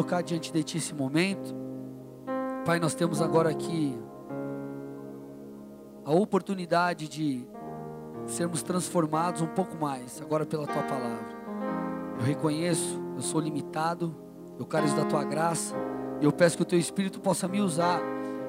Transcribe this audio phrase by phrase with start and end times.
[0.00, 1.54] colocar diante de Ti esse momento.
[2.64, 3.94] Pai, nós temos agora aqui
[6.06, 7.46] a oportunidade de
[8.26, 11.38] sermos transformados um pouco mais, agora pela Tua palavra.
[12.18, 14.16] Eu reconheço, eu sou limitado,
[14.58, 15.74] eu careço da Tua graça,
[16.18, 18.00] e eu peço que o Teu Espírito possa me usar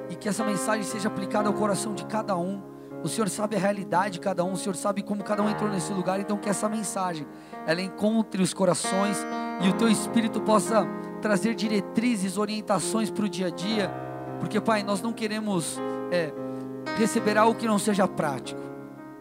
[0.09, 2.61] e que essa mensagem seja aplicada ao coração de cada um.
[3.03, 5.69] O Senhor sabe a realidade de cada um, o Senhor sabe como cada um entrou
[5.69, 7.27] nesse lugar, então que essa mensagem
[7.67, 9.17] ela encontre os corações
[9.61, 10.87] e o teu espírito possa
[11.21, 13.89] trazer diretrizes, orientações para o dia a dia,
[14.39, 15.77] porque Pai, nós não queremos
[16.11, 16.33] é,
[16.97, 18.59] receber algo que não seja prático.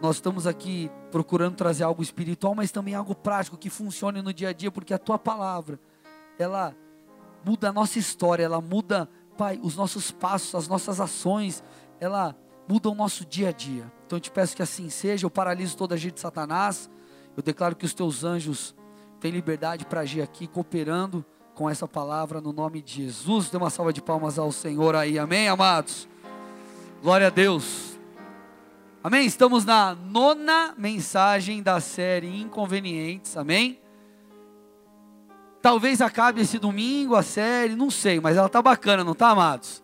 [0.01, 4.49] Nós estamos aqui procurando trazer algo espiritual, mas também algo prático que funcione no dia
[4.49, 5.79] a dia, porque a tua palavra,
[6.39, 6.75] ela
[7.45, 9.07] muda a nossa história, ela muda,
[9.37, 11.63] Pai, os nossos passos, as nossas ações,
[11.99, 12.35] ela
[12.67, 13.91] muda o nosso dia a dia.
[14.07, 15.25] Então eu te peço que assim seja.
[15.25, 16.89] Eu paraliso toda a gente de Satanás.
[17.37, 18.75] Eu declaro que os teus anjos
[19.19, 21.23] têm liberdade para agir aqui, cooperando
[21.61, 23.51] com essa palavra no nome de Jesus.
[23.51, 25.19] Dê uma salva de palmas ao Senhor aí.
[25.19, 26.07] Amém, amados?
[27.03, 27.99] Glória a Deus.
[29.03, 29.27] Amém?
[29.27, 33.37] Estamos na nona mensagem da série Inconvenientes.
[33.37, 33.79] Amém?
[35.61, 39.83] Talvez acabe esse domingo a série, não sei, mas ela tá bacana, não tá, amados?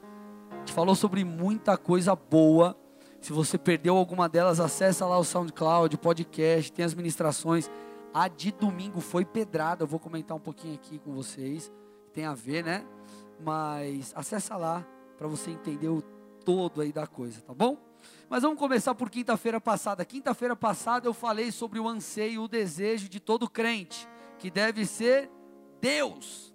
[0.52, 2.76] A gente falou sobre muita coisa boa.
[3.22, 7.70] Se você perdeu alguma delas, acessa lá o SoundCloud, podcast, tem as ministrações.
[8.18, 11.72] A de domingo foi pedrada, eu vou comentar um pouquinho aqui com vocês.
[12.12, 12.84] Tem a ver, né?
[13.40, 14.84] Mas acessa lá
[15.16, 16.02] para você entender o
[16.44, 17.78] todo aí da coisa, tá bom?
[18.28, 20.04] Mas vamos começar por quinta-feira passada.
[20.04, 25.30] Quinta-feira passada eu falei sobre o anseio, o desejo de todo crente, que deve ser
[25.80, 26.52] Deus.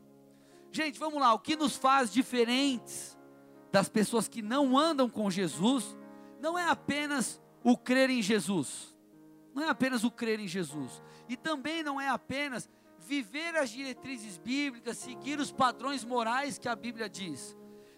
[0.73, 3.17] Gente, vamos lá, o que nos faz diferentes
[3.71, 5.97] das pessoas que não andam com Jesus,
[6.41, 8.97] não é apenas o crer em Jesus,
[9.55, 11.01] não é apenas o crer em Jesus,
[11.33, 16.77] e também não é apenas viver as diretrizes bíblicas, seguir os padrões morais que a
[16.77, 17.57] Bíblia diz,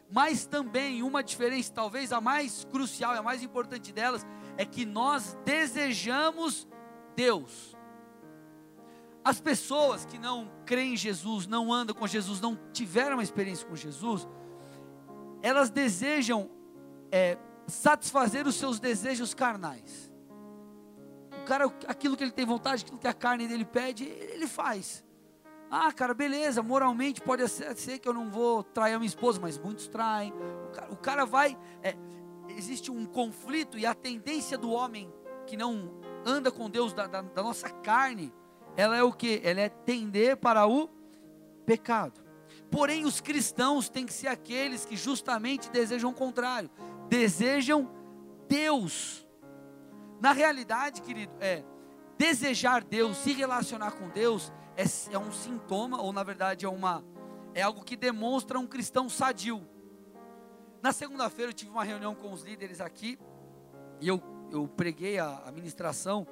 [0.08, 4.24] mas também uma diferença, talvez a mais crucial e a mais importante delas,
[4.56, 6.68] é que nós desejamos
[7.16, 7.76] Deus.
[9.24, 13.66] As pessoas que não creem em Jesus, não andam com Jesus, não tiveram uma experiência
[13.66, 14.28] com Jesus,
[15.42, 16.48] elas desejam
[17.10, 20.13] é, satisfazer os seus desejos carnais.
[21.42, 25.04] O cara, aquilo que ele tem vontade, aquilo que a carne dele pede, ele faz.
[25.70, 29.58] Ah, cara, beleza, moralmente pode ser que eu não vou trair a minha esposa, mas
[29.58, 30.32] muitos traem.
[30.32, 31.58] O cara, o cara vai.
[31.82, 31.96] É,
[32.50, 35.12] existe um conflito e a tendência do homem
[35.46, 35.90] que não
[36.24, 38.32] anda com Deus, da, da, da nossa carne,
[38.76, 39.40] ela é o que?
[39.44, 40.88] Ela é tender para o
[41.66, 42.22] pecado.
[42.70, 46.70] Porém, os cristãos têm que ser aqueles que justamente desejam o contrário,
[47.08, 47.90] desejam
[48.48, 49.23] Deus.
[50.24, 51.62] Na realidade, querido, é
[52.16, 57.04] desejar Deus, se relacionar com Deus, é, é um sintoma, ou na verdade é uma
[57.52, 59.68] é algo que demonstra um cristão sadio.
[60.80, 63.18] Na segunda-feira eu tive uma reunião com os líderes aqui,
[64.00, 64.18] e eu,
[64.50, 66.26] eu preguei a, a ministração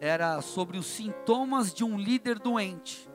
[0.00, 3.10] era sobre os sintomas de um líder doente.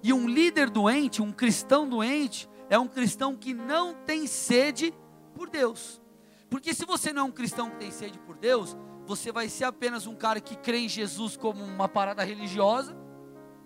[0.00, 4.94] E um líder doente, um cristão doente, é um cristão que não tem sede
[5.34, 6.00] por Deus.
[6.48, 8.76] Porque se você não é um cristão que tem sede por Deus,
[9.06, 12.96] você vai ser apenas um cara que crê em Jesus como uma parada religiosa.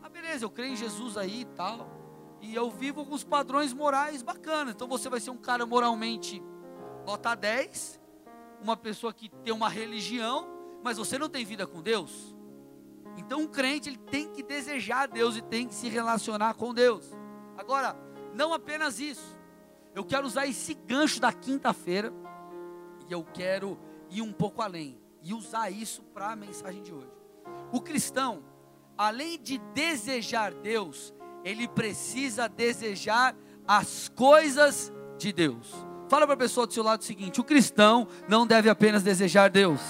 [0.03, 1.89] Ah, beleza, eu creio em Jesus aí e tal.
[2.41, 4.75] E eu vivo com os padrões morais bacanas.
[4.75, 6.43] Então você vai ser um cara moralmente
[7.07, 8.01] nota 10,
[8.61, 10.49] uma pessoa que tem uma religião,
[10.83, 12.37] mas você não tem vida com Deus.
[13.17, 17.11] Então, um crente ele tem que desejar Deus e tem que se relacionar com Deus.
[17.57, 17.97] Agora,
[18.35, 19.37] não apenas isso.
[19.95, 22.13] Eu quero usar esse gancho da quinta-feira
[23.09, 23.79] e eu quero
[24.11, 27.13] ir um pouco além e usar isso para a mensagem de hoje.
[27.73, 28.43] O cristão,
[28.97, 31.15] além de desejar Deus,
[31.45, 33.37] ele precisa desejar
[33.67, 35.75] as coisas de Deus.
[36.09, 39.51] Fala para a pessoa do seu lado o seguinte: o cristão não deve apenas desejar
[39.51, 39.81] Deus,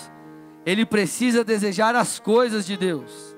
[0.67, 3.37] ele precisa desejar as coisas de Deus.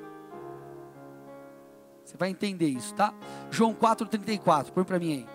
[2.05, 3.15] Você vai entender isso, tá?
[3.51, 5.27] João 4,34, põe para mim aí.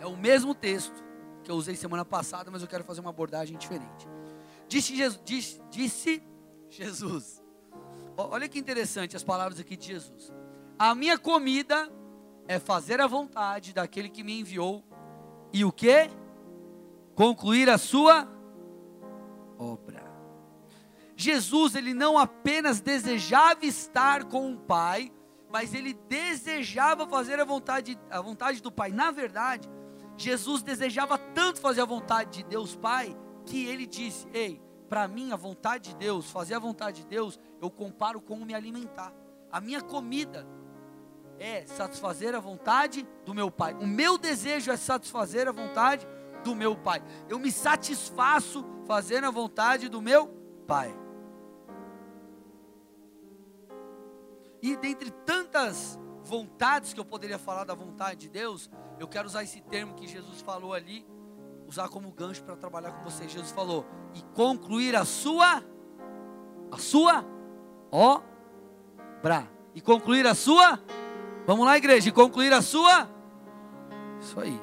[0.00, 1.11] É o mesmo texto
[1.42, 4.08] que eu usei semana passada, mas eu quero fazer uma abordagem diferente.
[4.68, 6.22] Disse Jesus, disse, disse
[6.70, 7.42] Jesus.
[8.16, 10.32] Olha que interessante as palavras aqui de Jesus.
[10.78, 11.90] A minha comida
[12.48, 14.84] é fazer a vontade daquele que me enviou
[15.52, 16.10] e o que?
[17.14, 18.26] Concluir a sua
[19.58, 20.02] obra.
[21.14, 25.12] Jesus, ele não apenas desejava estar com o Pai,
[25.50, 28.90] mas ele desejava fazer a vontade, a vontade do Pai.
[28.90, 29.68] Na verdade,
[30.16, 33.16] Jesus desejava tanto fazer a vontade de Deus Pai,
[33.46, 37.38] que ele disse: Ei, para mim a vontade de Deus, fazer a vontade de Deus,
[37.60, 39.12] eu comparo com me alimentar.
[39.50, 40.46] A minha comida
[41.38, 43.74] é satisfazer a vontade do meu Pai.
[43.74, 46.06] O meu desejo é satisfazer a vontade
[46.44, 47.02] do meu Pai.
[47.28, 50.28] Eu me satisfaço fazendo a vontade do meu
[50.66, 50.94] Pai.
[54.60, 55.98] E dentre tantas
[56.32, 60.06] vontades que eu poderia falar da vontade de Deus, eu quero usar esse termo que
[60.06, 61.06] Jesus falou ali,
[61.66, 63.30] usar como gancho para trabalhar com vocês.
[63.30, 63.84] Jesus falou:
[64.14, 65.62] "E concluir a sua
[66.70, 67.22] a sua
[67.90, 69.46] obra.
[69.74, 70.80] E concluir a sua
[71.46, 73.10] Vamos lá, igreja, e concluir a sua
[74.18, 74.58] Isso aí.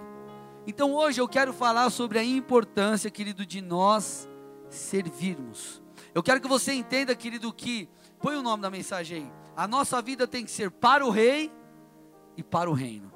[0.66, 4.28] Então hoje eu quero falar sobre a importância, querido, de nós
[4.70, 5.84] servirmos.
[6.16, 7.88] Eu quero que você entenda, querido, que
[8.20, 9.32] põe o nome da mensagem aí.
[9.56, 11.52] A nossa vida tem que ser para o rei
[12.40, 13.12] e para o reino.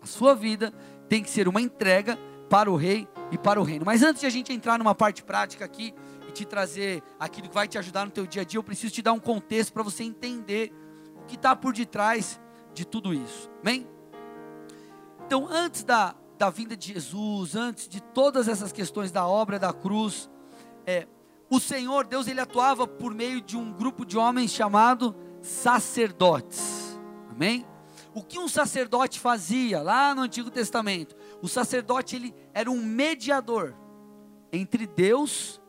[0.00, 0.72] A sua vida
[1.08, 3.84] tem que ser uma entrega para o rei e para o reino.
[3.84, 5.94] Mas antes de a gente entrar numa parte prática aqui
[6.26, 8.94] e te trazer aquilo que vai te ajudar no teu dia a dia, eu preciso
[8.94, 10.72] te dar um contexto para você entender
[11.22, 12.40] o que está por detrás
[12.72, 13.50] de tudo isso.
[13.60, 13.86] Amém?
[15.26, 19.72] Então, antes da, da vinda de Jesus, antes de todas essas questões da obra da
[19.72, 20.30] cruz,
[20.86, 21.06] é,
[21.50, 26.98] o Senhor, Deus, ele atuava por meio de um grupo de homens chamado sacerdotes.
[27.30, 27.66] Amém?
[28.12, 31.16] O que um sacerdote fazia lá no Antigo Testamento?
[31.40, 33.74] O sacerdote ele era um mediador
[34.52, 35.60] entre Deus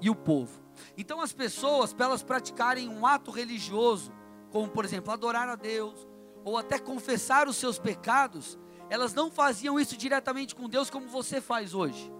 [0.00, 0.62] e o povo.
[0.96, 4.12] Então as pessoas, para elas praticarem um ato religioso,
[4.50, 6.08] como por exemplo adorar a Deus,
[6.44, 8.58] ou até confessar os seus pecados,
[8.88, 12.10] elas não faziam isso diretamente com Deus como você faz hoje.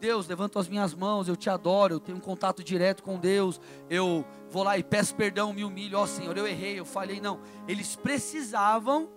[0.00, 3.60] Deus, levanto as minhas mãos, eu te adoro, eu tenho um contato direto com Deus,
[3.88, 7.20] eu vou lá e peço perdão, me humilho, ó oh, Senhor, eu errei, eu falhei.
[7.20, 9.10] Não, eles precisavam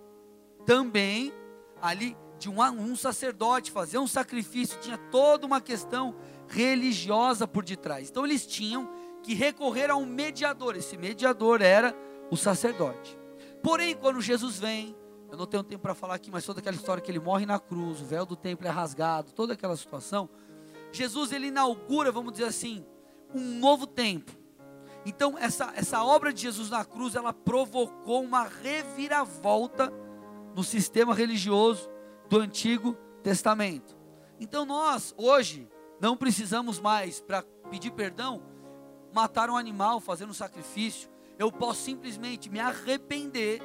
[0.66, 1.32] também
[1.80, 6.14] ali de um, um sacerdote fazer um sacrifício, tinha toda uma questão
[6.46, 8.10] religiosa por detrás.
[8.10, 8.88] Então eles tinham
[9.22, 11.96] que recorrer a um mediador, esse mediador era
[12.30, 13.18] o sacerdote.
[13.62, 14.94] Porém, quando Jesus vem,
[15.30, 17.58] eu não tenho tempo para falar aqui, mas toda aquela história que ele morre na
[17.58, 20.28] cruz, o véu do templo é rasgado, toda aquela situação,
[20.96, 22.84] Jesus ele inaugura, vamos dizer assim,
[23.34, 24.32] um novo tempo.
[25.04, 29.92] Então essa, essa obra de Jesus na cruz, ela provocou uma reviravolta
[30.54, 31.90] no sistema religioso
[32.28, 33.96] do Antigo Testamento.
[34.38, 35.68] Então nós hoje
[36.00, 38.42] não precisamos mais para pedir perdão
[39.12, 41.10] matar um animal, fazer um sacrifício.
[41.38, 43.60] Eu posso simplesmente me arrepender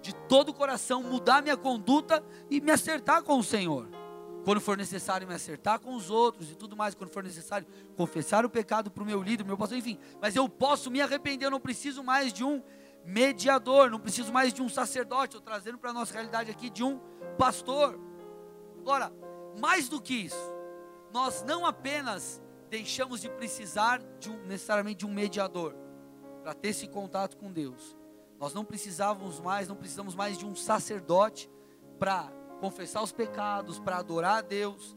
[0.00, 4.03] de todo o coração, mudar minha conduta e me acertar com o Senhor
[4.44, 8.44] quando for necessário me acertar com os outros e tudo mais, quando for necessário confessar
[8.44, 11.50] o pecado para o meu líder, meu pastor, enfim, mas eu posso me arrepender, eu
[11.50, 12.62] não preciso mais de um
[13.04, 16.84] mediador, não preciso mais de um sacerdote, estou trazendo para a nossa realidade aqui de
[16.84, 17.00] um
[17.38, 17.98] pastor.
[18.78, 19.10] Agora,
[19.58, 20.54] mais do que isso,
[21.12, 25.74] nós não apenas deixamos de precisar de um, necessariamente de um mediador
[26.42, 27.96] para ter esse contato com Deus.
[28.38, 31.50] Nós não precisávamos mais, não precisamos mais de um sacerdote
[31.98, 34.96] para confessar os pecados, para adorar a Deus.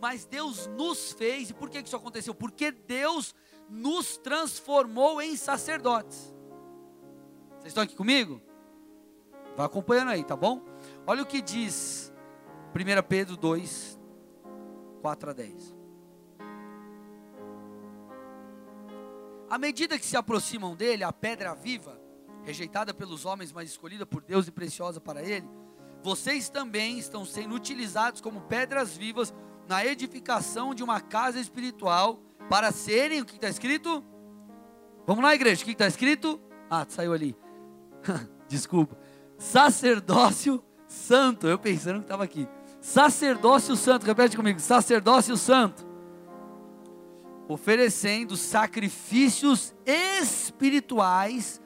[0.00, 2.34] Mas Deus nos fez, e por que isso aconteceu?
[2.34, 3.34] Porque Deus
[3.68, 6.34] nos transformou em sacerdotes.
[7.58, 8.40] Vocês estão aqui comigo?
[9.56, 10.62] Vai acompanhando aí, tá bom?
[11.06, 12.12] Olha o que diz
[12.74, 13.98] 1 Pedro 2,
[15.02, 15.74] 4 a 10.
[19.50, 22.00] À medida que se aproximam dele, a pedra viva,
[22.44, 25.48] rejeitada pelos homens, mas escolhida por Deus e preciosa para ele,
[26.02, 29.34] vocês também estão sendo utilizados como pedras vivas
[29.66, 34.02] na edificação de uma casa espiritual para serem o que está escrito?
[35.06, 36.40] Vamos lá, igreja, o que está escrito?
[36.70, 37.36] Ah, saiu ali.
[38.48, 38.96] Desculpa.
[39.36, 41.46] Sacerdócio santo.
[41.46, 42.48] Eu pensando que estava aqui.
[42.80, 44.60] Sacerdócio santo, repete comigo.
[44.60, 45.86] Sacerdócio santo.
[47.48, 51.60] Oferecendo sacrifícios espirituais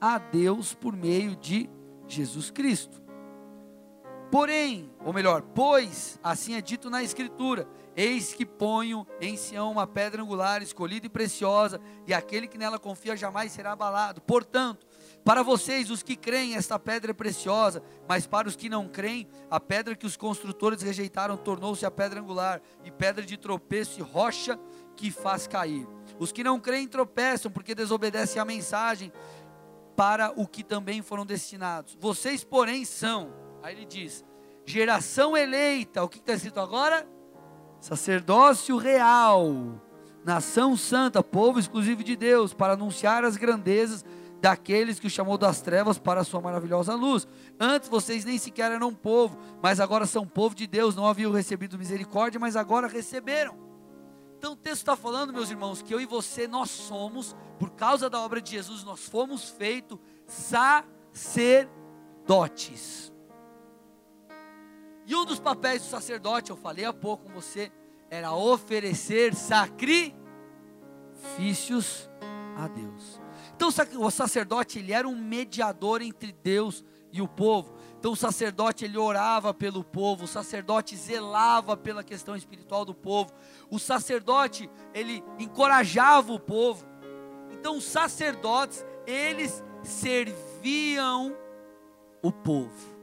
[0.00, 1.68] a Deus por meio de
[2.06, 3.07] Jesus Cristo.
[4.30, 7.66] Porém, ou melhor, pois, assim é dito na Escritura:
[7.96, 12.78] Eis que ponho em Sião uma pedra angular, escolhida e preciosa, e aquele que nela
[12.78, 14.20] confia jamais será abalado.
[14.20, 14.86] Portanto,
[15.24, 19.26] para vocês, os que creem, esta pedra é preciosa, mas para os que não creem,
[19.50, 24.02] a pedra que os construtores rejeitaram tornou-se a pedra angular, e pedra de tropeço e
[24.02, 24.58] rocha
[24.94, 25.86] que faz cair.
[26.18, 29.10] Os que não creem tropeçam, porque desobedecem à mensagem
[29.96, 31.96] para o que também foram destinados.
[31.98, 33.32] Vocês, porém, são
[33.62, 34.24] Aí ele diz:
[34.64, 37.06] geração eleita, o que está escrito agora?
[37.80, 39.80] Sacerdócio real,
[40.24, 44.04] nação santa, povo exclusivo de Deus, para anunciar as grandezas
[44.40, 47.26] daqueles que o chamou das trevas para a sua maravilhosa luz.
[47.58, 51.78] Antes vocês nem sequer eram povo, mas agora são povo de Deus, não haviam recebido
[51.78, 53.56] misericórdia, mas agora receberam.
[54.38, 58.08] Então o texto está falando, meus irmãos, que eu e você, nós somos, por causa
[58.08, 63.12] da obra de Jesus, nós fomos feitos sacerdotes.
[65.08, 67.72] E um dos papéis do sacerdote, eu falei há pouco com você,
[68.10, 72.10] era oferecer sacrifícios
[72.54, 73.18] a Deus.
[73.56, 77.74] Então o sacerdote ele era um mediador entre Deus e o povo.
[77.98, 83.32] Então o sacerdote ele orava pelo povo, o sacerdote zelava pela questão espiritual do povo.
[83.70, 86.86] O sacerdote ele encorajava o povo.
[87.50, 91.34] Então os sacerdotes eles serviam
[92.22, 92.98] o povo.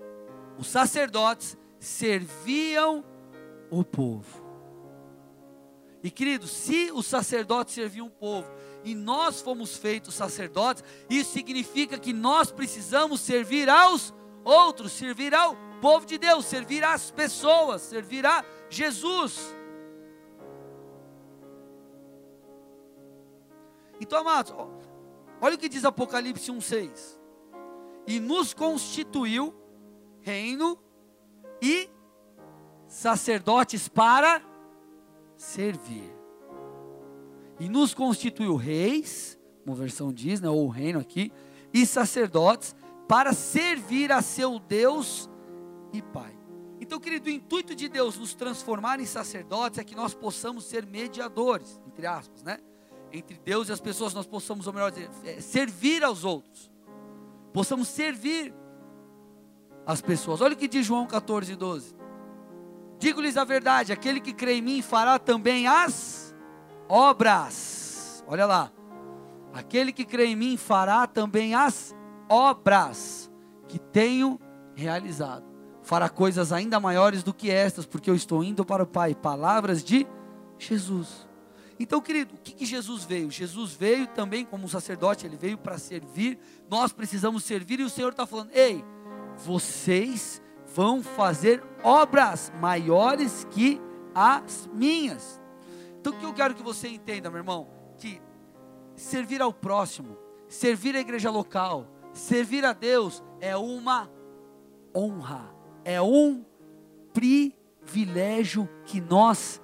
[0.59, 3.05] Os sacerdotes serviam
[3.69, 4.43] o povo.
[6.03, 8.47] E queridos, se os sacerdotes serviam o povo
[8.83, 14.13] e nós fomos feitos sacerdotes, isso significa que nós precisamos servir aos
[14.43, 19.55] outros, servir ao povo de Deus, servir às pessoas, servir a Jesus.
[23.99, 24.53] Então, amados,
[25.41, 27.17] olha o que diz Apocalipse 1,6:
[28.05, 29.53] E nos constituiu
[30.21, 30.79] reino
[31.65, 31.89] e
[32.87, 34.39] sacerdotes para
[35.35, 36.13] servir.
[37.59, 41.31] E nos constituiu reis, uma versão diz, né, ou reino aqui,
[41.73, 42.75] e sacerdotes
[43.07, 45.27] para servir a seu Deus
[45.91, 46.37] e Pai.
[46.79, 50.85] Então, querido, o intuito de Deus nos transformar em sacerdotes é que nós possamos ser
[50.85, 52.59] mediadores, entre aspas, né?
[53.11, 56.69] Entre Deus e as pessoas, nós possamos, ou melhor dizer, é, servir aos outros.
[57.53, 58.53] Possamos servir
[59.85, 60.41] as pessoas.
[60.41, 61.95] Olha o que diz João 14, 12.
[62.99, 66.35] Digo-lhes a verdade: aquele que crê em mim fará também as
[66.87, 68.23] obras.
[68.27, 68.71] Olha lá.
[69.53, 71.95] Aquele que crê em mim fará também as
[72.29, 73.31] obras
[73.67, 74.39] que tenho
[74.75, 75.45] realizado.
[75.81, 79.15] Fará coisas ainda maiores do que estas, porque eu estou indo para o Pai.
[79.15, 80.05] Palavras de
[80.57, 81.25] Jesus.
[81.79, 83.29] Então, querido, o que, que Jesus veio?
[83.29, 86.39] Jesus veio também como um sacerdote, ele veio para servir.
[86.69, 88.83] Nós precisamos servir, e o Senhor está falando: ei,
[89.37, 90.41] vocês
[90.73, 93.81] vão fazer obras maiores que
[94.13, 95.41] as minhas.
[95.99, 98.21] Então o que eu quero que você entenda, meu irmão, que
[98.95, 104.09] servir ao próximo, servir a igreja local, servir a Deus é uma
[104.95, 106.45] honra, é um
[107.13, 109.61] privilégio que nós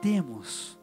[0.00, 0.78] temos.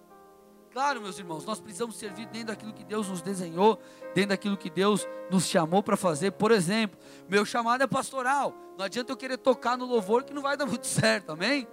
[0.72, 3.80] Claro, meus irmãos, nós precisamos servir dentro daquilo que Deus nos desenhou,
[4.14, 6.32] dentro daquilo que Deus nos chamou para fazer.
[6.32, 8.54] Por exemplo, meu chamado é pastoral.
[8.78, 11.68] Não adianta eu querer tocar no louvor que não vai dar muito certo, amém?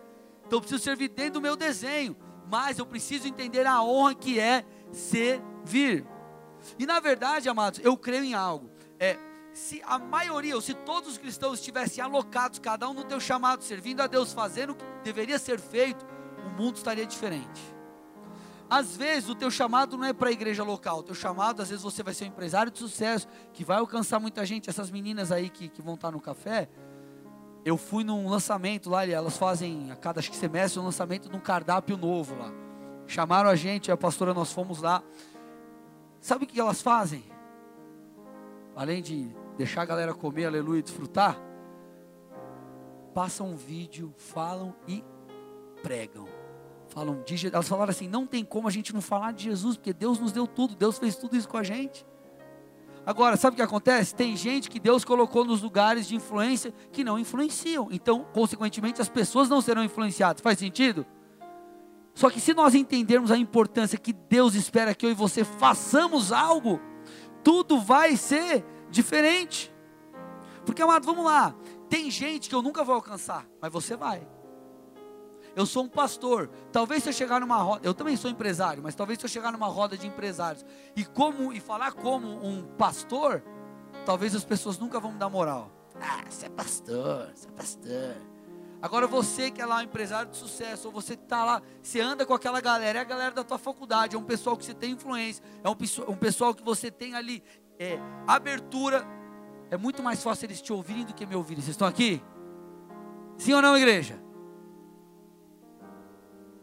[0.46, 2.16] Então eu preciso servir dentro do meu desenho,
[2.50, 6.04] mas eu preciso entender a honra que é servir.
[6.78, 8.70] E na verdade, amados, eu creio em algo.
[8.98, 9.16] É,
[9.52, 13.62] se a maioria, ou se todos os cristãos estivessem alocados, cada um no teu chamado,
[13.62, 16.04] servindo a Deus, fazendo o que deveria ser feito,
[16.44, 17.60] o mundo estaria diferente.
[18.70, 21.70] Às vezes o teu chamado não é para a igreja local, o teu chamado, às
[21.70, 24.70] vezes você vai ser um empresário de sucesso, que vai alcançar muita gente.
[24.70, 26.68] Essas meninas aí que, que vão estar no café,
[27.64, 31.36] eu fui num lançamento lá, elas fazem a cada acho que semestre um lançamento de
[31.36, 32.52] um cardápio novo lá.
[33.08, 35.02] Chamaram a gente, a pastora, nós fomos lá.
[36.20, 37.24] Sabe o que elas fazem?
[38.76, 41.36] Além de deixar a galera comer, aleluia, desfrutar,
[43.12, 45.04] passam um vídeo, falam e
[45.82, 46.39] pregam
[46.90, 49.92] falam de elas falaram assim: não tem como a gente não falar de Jesus, porque
[49.92, 52.04] Deus nos deu tudo, Deus fez tudo isso com a gente.
[53.06, 54.14] Agora, sabe o que acontece?
[54.14, 59.08] Tem gente que Deus colocou nos lugares de influência que não influenciam, então, consequentemente, as
[59.08, 60.42] pessoas não serão influenciadas.
[60.42, 61.06] Faz sentido?
[62.14, 66.32] Só que se nós entendermos a importância que Deus espera que eu e você façamos
[66.32, 66.78] algo,
[67.42, 69.72] tudo vai ser diferente.
[70.66, 71.54] Porque, amado, vamos lá.
[71.88, 74.20] Tem gente que eu nunca vou alcançar, mas você vai.
[75.54, 76.48] Eu sou um pastor.
[76.72, 79.52] Talvez se eu chegar numa roda, eu também sou empresário, mas talvez se eu chegar
[79.52, 80.64] numa roda de empresários
[80.96, 83.42] e como e falar como um pastor,
[84.04, 85.70] talvez as pessoas nunca vão me dar moral.
[86.00, 88.16] Ah, você é pastor, você é pastor.
[88.82, 92.00] Agora você que é lá um empresário de sucesso, ou você que está lá, você
[92.00, 94.72] anda com aquela galera, é a galera da tua faculdade, é um pessoal que você
[94.72, 95.76] tem influência, é um,
[96.12, 97.42] um pessoal que você tem ali
[97.78, 99.06] é, abertura.
[99.70, 101.62] É muito mais fácil eles te ouvirem do que me ouvirem.
[101.62, 102.22] Vocês estão aqui?
[103.36, 104.29] Sim ou não, igreja?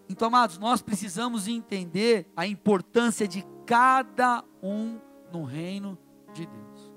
[0.09, 4.99] Então, amados, nós precisamos entender a importância de cada um
[5.31, 5.97] no reino
[6.33, 6.91] de Deus.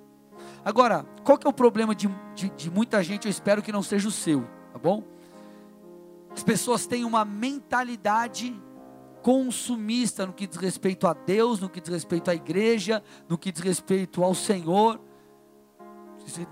[0.64, 3.26] Agora, qual que é o problema de, de, de muita gente?
[3.26, 5.02] Eu espero que não seja o seu, tá bom?
[6.30, 8.54] As pessoas têm uma mentalidade
[9.22, 13.50] consumista no que diz respeito a Deus, no que diz respeito à igreja, no que
[13.50, 15.00] diz respeito ao Senhor,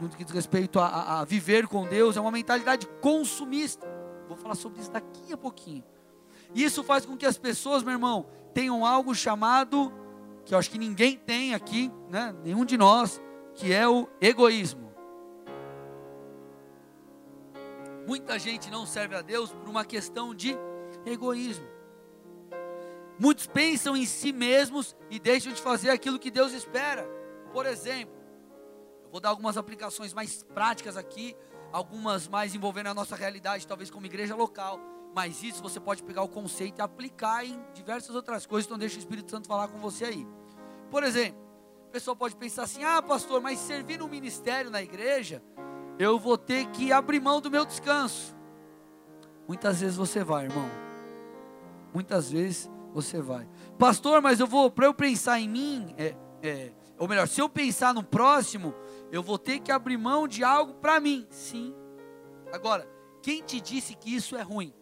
[0.01, 3.87] no que diz respeito a, a, a viver com Deus, é uma mentalidade consumista.
[4.27, 5.85] Vou falar sobre isso daqui a pouquinho.
[6.55, 9.93] Isso faz com que as pessoas, meu irmão, tenham algo chamado,
[10.45, 12.35] que eu acho que ninguém tem aqui, né?
[12.43, 13.21] nenhum de nós,
[13.55, 14.89] que é o egoísmo.
[18.07, 20.57] Muita gente não serve a Deus por uma questão de
[21.05, 21.67] egoísmo.
[23.19, 27.07] Muitos pensam em si mesmos e deixam de fazer aquilo que Deus espera.
[27.53, 28.15] Por exemplo,
[29.05, 31.37] eu vou dar algumas aplicações mais práticas aqui,
[31.73, 34.81] algumas mais envolvendo a nossa realidade, talvez como igreja local.
[35.15, 38.97] Mas isso você pode pegar o conceito e aplicar em diversas outras coisas, então deixa
[38.97, 40.27] o Espírito Santo falar com você aí.
[40.91, 41.41] Por exemplo,
[41.89, 45.43] a pessoa pode pensar assim: ah, pastor, mas servir no ministério na igreja,
[45.99, 48.37] eu vou ter que abrir mão do meu descanso.
[49.47, 50.69] Muitas vezes você vai, irmão.
[51.93, 53.49] Muitas vezes você vai.
[53.79, 57.49] Pastor, mas eu vou, para eu pensar em mim, é, é, ou melhor, se eu
[57.49, 58.75] pensar no próximo,
[59.11, 61.27] eu vou ter que abrir mão de algo para mim.
[61.31, 61.75] Sim.
[62.53, 62.89] Agora,
[63.23, 64.73] quem te disse que isso é ruim?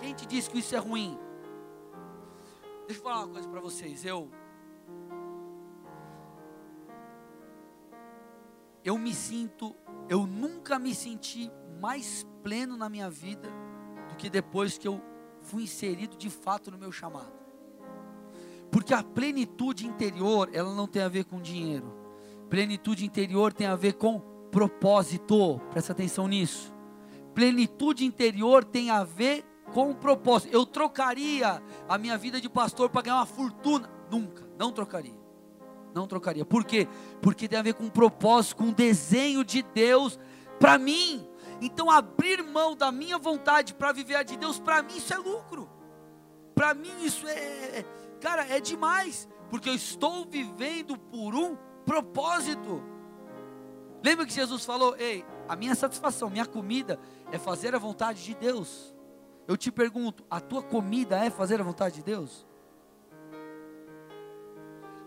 [0.00, 1.18] Quem te disse que isso é ruim?
[2.86, 4.04] Deixa eu falar uma coisa para vocês.
[4.04, 4.30] Eu
[8.82, 9.76] eu me sinto,
[10.08, 13.48] eu nunca me senti mais pleno na minha vida
[14.08, 15.00] do que depois que eu
[15.42, 17.32] fui inserido de fato no meu chamado.
[18.70, 21.92] Porque a plenitude interior, ela não tem a ver com dinheiro.
[22.48, 25.60] Plenitude interior tem a ver com propósito.
[25.70, 26.72] Presta atenção nisso.
[27.34, 30.52] Plenitude interior tem a ver com propósito.
[30.52, 33.90] Eu trocaria a minha vida de pastor para ganhar uma fortuna?
[34.10, 35.18] Nunca, não trocaria.
[35.94, 36.44] Não trocaria.
[36.44, 36.86] Por quê?
[37.20, 40.18] Porque tem a ver com um propósito, com um desenho de Deus
[40.58, 41.26] para mim.
[41.60, 45.18] Então, abrir mão da minha vontade para viver a de Deus, para mim isso é
[45.18, 45.68] lucro.
[46.54, 47.84] Para mim isso é, é,
[48.20, 52.82] cara, é demais, porque eu estou vivendo por um propósito.
[54.02, 56.98] Lembra que Jesus falou: "Ei, a minha satisfação, minha comida
[57.32, 58.94] é fazer a vontade de Deus".
[59.50, 62.46] Eu te pergunto, a tua comida é fazer a vontade de Deus?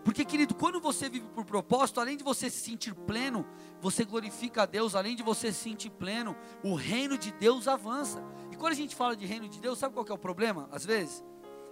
[0.03, 3.47] Porque, querido, quando você vive por propósito, além de você se sentir pleno,
[3.79, 8.21] você glorifica a Deus, além de você se sentir pleno, o reino de Deus avança.
[8.51, 10.67] E quando a gente fala de reino de Deus, sabe qual é o problema?
[10.73, 11.23] Às vezes,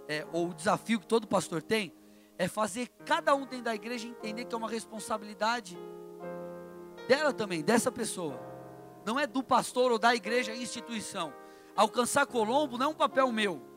[0.08, 1.92] é, ou o desafio que todo pastor tem,
[2.38, 5.78] é fazer cada um dentro da igreja entender que é uma responsabilidade
[7.06, 8.40] dela também, dessa pessoa.
[9.04, 11.41] Não é do pastor ou da igreja, instituição.
[11.74, 13.72] Alcançar Colombo não é um papel meu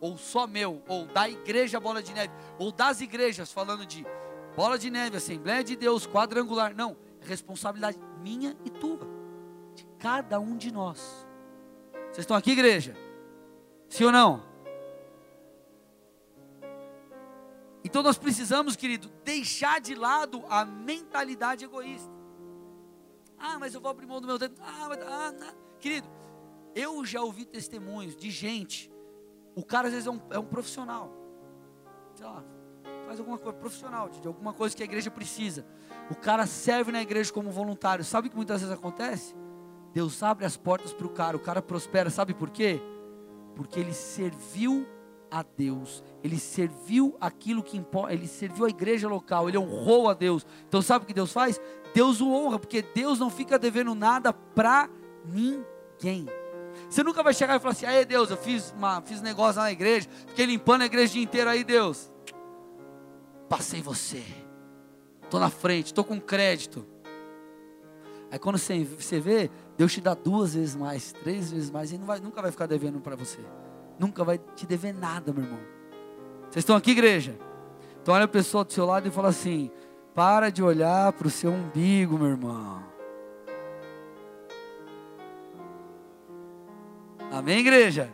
[0.00, 4.06] ou só meu, ou da igreja Bola de Neve, ou das igrejas, falando de
[4.56, 6.74] Bola de Neve, Assembleia de Deus, quadrangular.
[6.74, 9.06] Não, é responsabilidade minha e tua,
[9.74, 11.26] de cada um de nós.
[12.06, 12.96] Vocês estão aqui, igreja?
[13.88, 14.46] Sim ou não?
[17.84, 22.10] Então nós precisamos, querido, deixar de lado a mentalidade egoísta.
[23.38, 24.56] Ah, mas eu vou abrir mão do meu dedo.
[24.60, 25.54] Ah, mas, ah, não.
[25.78, 26.08] querido,
[26.78, 28.90] eu já ouvi testemunhos de gente
[29.58, 31.12] o cara às vezes é um, é um profissional.
[32.14, 32.44] Sei lá,
[33.04, 35.66] faz alguma coisa profissional, de alguma coisa que a igreja precisa.
[36.08, 38.04] O cara serve na igreja como voluntário.
[38.04, 39.34] Sabe o que muitas vezes acontece?
[39.92, 42.08] Deus abre as portas para o cara, o cara prospera.
[42.08, 42.80] Sabe por quê?
[43.56, 44.86] Porque ele serviu
[45.28, 50.14] a Deus, ele serviu aquilo que importa, ele serviu a igreja local, ele honrou a
[50.14, 50.46] Deus.
[50.68, 51.60] Então sabe o que Deus faz?
[51.92, 54.88] Deus o honra, porque Deus não fica devendo nada para
[55.24, 56.28] ninguém.
[56.88, 59.70] Você nunca vai chegar e falar assim: aí Deus, eu fiz, uma, fiz negócio na
[59.70, 62.10] igreja, fiquei limpando a igreja inteiro aí, Deus.
[63.48, 64.22] Passei você.
[65.22, 66.86] Estou na frente, estou com crédito.
[68.30, 71.98] Aí quando você, você vê, Deus te dá duas vezes mais, três vezes mais, e
[71.98, 73.38] não vai, nunca vai ficar devendo para você.
[73.98, 75.60] Nunca vai te dever nada, meu irmão.
[76.50, 77.38] Vocês estão aqui, igreja?
[78.00, 79.70] Então olha a pessoa do seu lado e fala assim:
[80.14, 82.82] para de olhar para o seu umbigo, meu irmão.
[87.30, 88.12] Amém, igreja?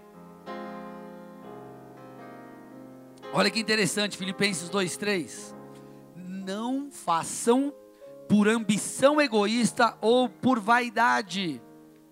[3.33, 5.55] Olha que interessante, Filipenses 2:3.
[6.16, 7.72] Não façam
[8.29, 11.62] por ambição egoísta ou por vaidade,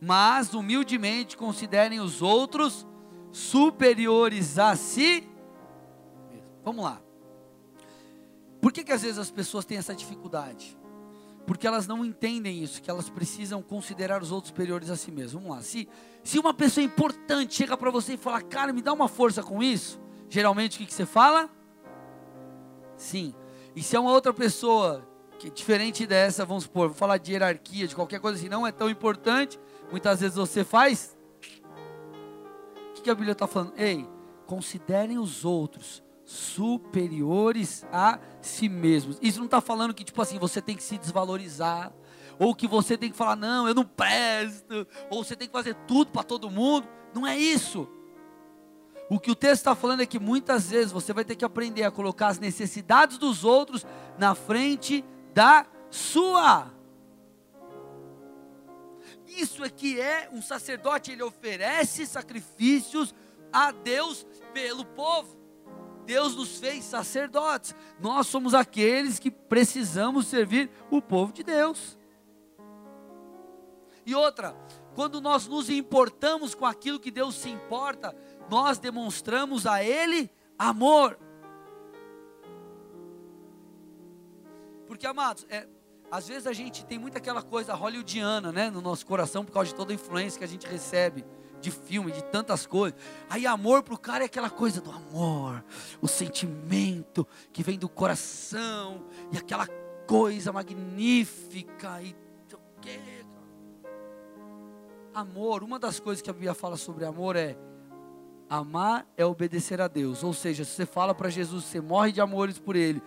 [0.00, 2.86] mas humildemente considerem os outros
[3.32, 5.28] superiores a si.
[6.64, 7.00] Vamos lá.
[8.60, 10.78] Por que, que às vezes as pessoas têm essa dificuldade?
[11.46, 15.33] Porque elas não entendem isso, que elas precisam considerar os outros superiores a si mesmas.
[15.33, 15.88] Vamos lá, se,
[16.22, 19.62] se uma pessoa importante chega para você e fala, cara, me dá uma força com
[19.62, 21.50] isso, geralmente o que, que você fala?
[22.96, 23.35] Sim.
[23.74, 25.07] E se é uma outra pessoa,
[25.38, 28.70] que diferente dessa, vamos supor, vou falar de hierarquia, de qualquer coisa assim, não é
[28.70, 29.59] tão importante,
[29.90, 31.16] muitas vezes você faz.
[32.90, 33.72] O que, que a Bíblia está falando?
[33.76, 34.09] Ei,
[34.46, 39.18] considerem os outros superiores a si mesmos.
[39.20, 41.92] Isso não está falando que, tipo assim, você tem que se desvalorizar,
[42.38, 45.74] ou que você tem que falar, não, eu não presto, ou você tem que fazer
[45.86, 46.88] tudo para todo mundo.
[47.14, 47.86] Não é isso.
[49.10, 51.84] O que o texto está falando é que muitas vezes você vai ter que aprender
[51.84, 53.84] a colocar as necessidades dos outros
[54.16, 56.72] na frente da sua.
[59.26, 63.14] Isso é que é um sacerdote, ele oferece sacrifícios
[63.52, 65.41] a Deus pelo povo.
[66.04, 67.74] Deus nos fez sacerdotes.
[68.00, 71.98] Nós somos aqueles que precisamos servir o povo de Deus.
[74.04, 74.56] E outra,
[74.94, 78.14] quando nós nos importamos com aquilo que Deus se importa,
[78.50, 81.18] nós demonstramos a Ele amor.
[84.86, 85.66] Porque, amados, é,
[86.10, 89.70] às vezes a gente tem muito aquela coisa hollywoodiana, né, no nosso coração, por causa
[89.70, 91.24] de toda a influência que a gente recebe
[91.62, 92.98] de filme, de tantas coisas.
[93.31, 95.64] Aí amor para o cara é aquela coisa do amor,
[96.03, 99.66] o sentimento que vem do coração e aquela
[100.07, 102.14] coisa magnífica e
[105.14, 107.55] Amor, uma das coisas que a Bíblia fala sobre amor é
[108.48, 110.25] amar é obedecer a Deus.
[110.25, 113.03] Ou seja, se você fala para Jesus, você morre de amores por ele,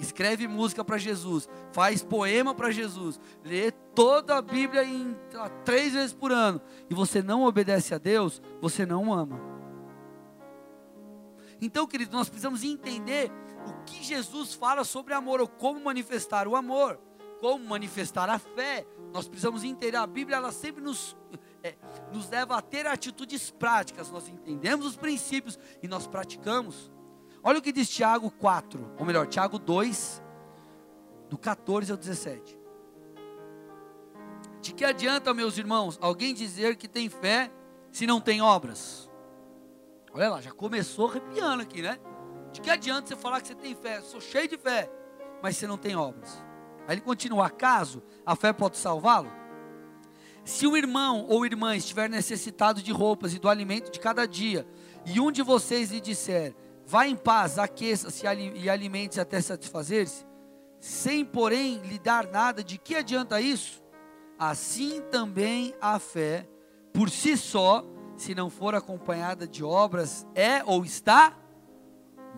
[0.00, 5.92] escreve música para Jesus, faz poema para Jesus, lê toda a Bíblia em lá, três
[5.92, 9.40] vezes por ano, e você não obedece a Deus, você não ama.
[11.60, 13.30] Então, querido, nós precisamos entender
[13.66, 17.00] o que Jesus fala sobre amor, ou como manifestar o amor,
[17.40, 18.86] como manifestar a fé.
[19.12, 21.16] Nós precisamos entender, a Bíblia ela sempre nos,
[21.62, 21.74] é,
[22.12, 26.93] nos leva a ter atitudes práticas, nós entendemos os princípios e nós praticamos.
[27.46, 30.22] Olha o que diz Tiago 4, ou melhor, Tiago 2,
[31.28, 32.58] do 14 ao 17.
[34.62, 37.52] De que adianta, meus irmãos, alguém dizer que tem fé
[37.92, 39.10] se não tem obras?
[40.14, 41.98] Olha lá, já começou arrepiando aqui, né?
[42.50, 44.00] De que adianta você falar que você tem fé?
[44.00, 44.90] Sou cheio de fé,
[45.42, 46.42] mas você não tem obras.
[46.88, 49.30] Aí ele continua: acaso a fé pode salvá-lo?
[50.46, 54.66] Se o irmão ou irmã estiver necessitado de roupas e do alimento de cada dia,
[55.04, 56.54] e um de vocês lhe disser:
[56.86, 60.26] Vá em paz, aqueça-se e alimente-se até satisfazer-se,
[60.78, 63.82] sem porém lhe dar nada, de que adianta isso?
[64.38, 66.46] Assim também a fé,
[66.92, 67.84] por si só,
[68.16, 71.36] se não for acompanhada de obras, é ou está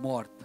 [0.01, 0.37] morta.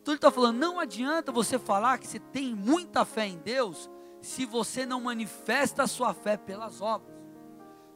[0.00, 3.90] Então ele está falando: não adianta você falar que você tem muita fé em Deus,
[4.20, 7.14] se você não manifesta a sua fé pelas obras.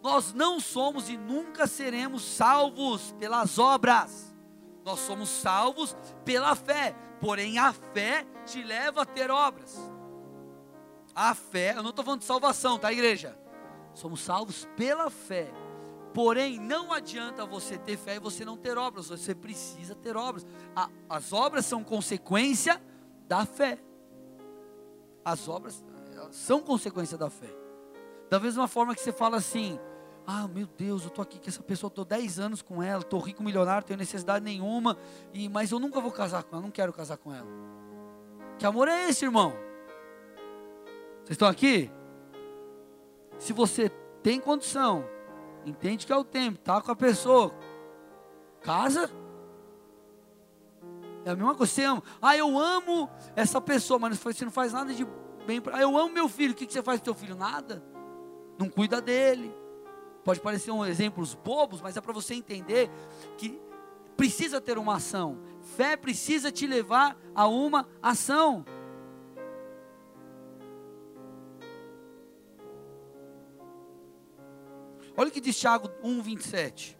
[0.03, 4.27] Nós não somos e nunca seremos salvos pelas obras.
[4.88, 9.79] Nós somos salvos pela fé, porém a fé te leva a ter obras.
[11.14, 13.38] A fé, eu não estou falando de salvação, tá, igreja?
[13.92, 15.53] Somos salvos pela fé.
[16.14, 20.46] Porém, não adianta você ter fé e você não ter obras, você precisa ter obras.
[21.07, 22.83] as obras são consequência
[23.27, 23.79] da fé.
[25.22, 25.85] As obras
[26.31, 27.55] são consequência da fé.
[28.31, 29.79] Da mesma forma que você fala assim,
[30.30, 33.18] ah, meu Deus, eu estou aqui com essa pessoa, estou 10 anos com ela, estou
[33.18, 34.98] rico, milionário, tenho necessidade nenhuma,
[35.32, 37.48] e, mas eu nunca vou casar com ela, não quero casar com ela.
[38.58, 39.54] Que amor é esse, irmão?
[41.24, 41.90] Vocês estão aqui?
[43.38, 43.88] Se você
[44.22, 45.02] tem condição,
[45.64, 47.54] entende que é o tempo, está com a pessoa,
[48.60, 49.10] casa.
[51.24, 52.02] É a mesma coisa, você ama.
[52.20, 55.08] Ah, eu amo essa pessoa, mas você não faz nada de
[55.46, 55.78] bem para.
[55.78, 57.34] Ah, eu amo meu filho, o que você faz com seu filho?
[57.34, 57.82] Nada.
[58.58, 59.54] Não cuida dele
[60.24, 62.90] Pode parecer um exemplos bobos, mas é para você entender
[63.37, 63.61] que
[64.16, 65.38] precisa ter uma ação.
[65.76, 68.64] Fé precisa te levar a uma ação.
[75.16, 76.96] Olha o que diz Tiago 1:27.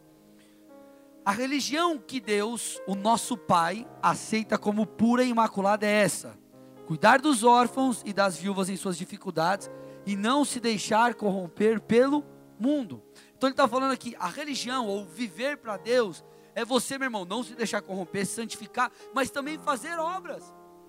[1.25, 6.39] A religião que Deus, o nosso Pai, aceita como pura e imaculada é essa:
[6.87, 9.71] cuidar dos órfãos e das viúvas em suas dificuldades
[10.07, 12.25] e não se deixar corromper pelo
[12.59, 13.03] mundo.
[13.37, 17.25] Então ele está falando aqui, a religião ou viver para Deus é você, meu irmão,
[17.25, 20.43] não se deixar corromper, se santificar, mas também fazer obras,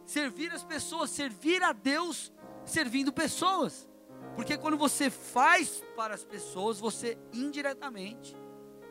[0.06, 2.32] servir as pessoas, servir a Deus
[2.66, 3.88] servindo pessoas.
[4.36, 8.36] Porque quando você faz para as pessoas, você indiretamente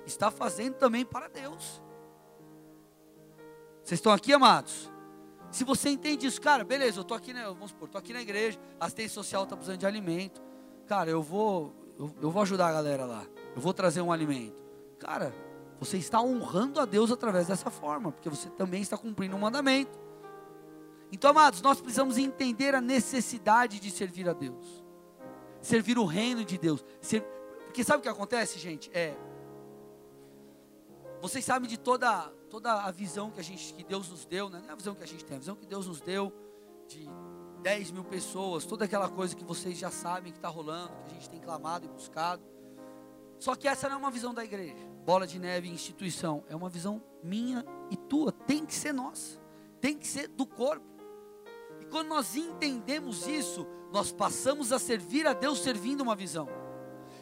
[0.07, 1.83] está fazendo também para Deus.
[3.83, 4.91] Vocês estão aqui, amados?
[5.51, 8.21] Se você entende isso, cara, beleza, eu estou aqui, né, vamos supor, estou aqui na
[8.21, 10.43] igreja, assistência social está precisando de alimento.
[10.87, 13.27] Cara, eu vou, eu, eu vou ajudar a galera lá.
[13.55, 14.57] Eu vou trazer um alimento.
[14.99, 15.35] Cara,
[15.81, 19.99] você está honrando a Deus através dessa forma, porque você também está cumprindo um mandamento.
[21.11, 24.85] Então, amados, nós precisamos entender a necessidade de servir a Deus,
[25.61, 26.85] servir o reino de Deus.
[27.01, 27.23] Ser...
[27.65, 28.91] Porque sabe o que acontece, gente?
[28.93, 29.17] É.
[31.21, 34.61] Vocês sabem de toda, toda a visão que, a gente, que Deus nos deu, né?
[34.63, 36.33] não é a visão que a gente tem, a visão que Deus nos deu
[36.87, 37.09] de
[37.63, 41.15] 10 mil pessoas, toda aquela coisa que vocês já sabem que está rolando, que a
[41.15, 42.43] gente tem clamado e buscado.
[43.39, 46.69] Só que essa não é uma visão da igreja, bola de neve, instituição, é uma
[46.69, 49.41] visão minha e tua, tem que ser nossa,
[49.81, 50.87] tem que ser do corpo.
[51.81, 56.49] E quando nós entendemos isso, nós passamos a servir a Deus servindo uma visão.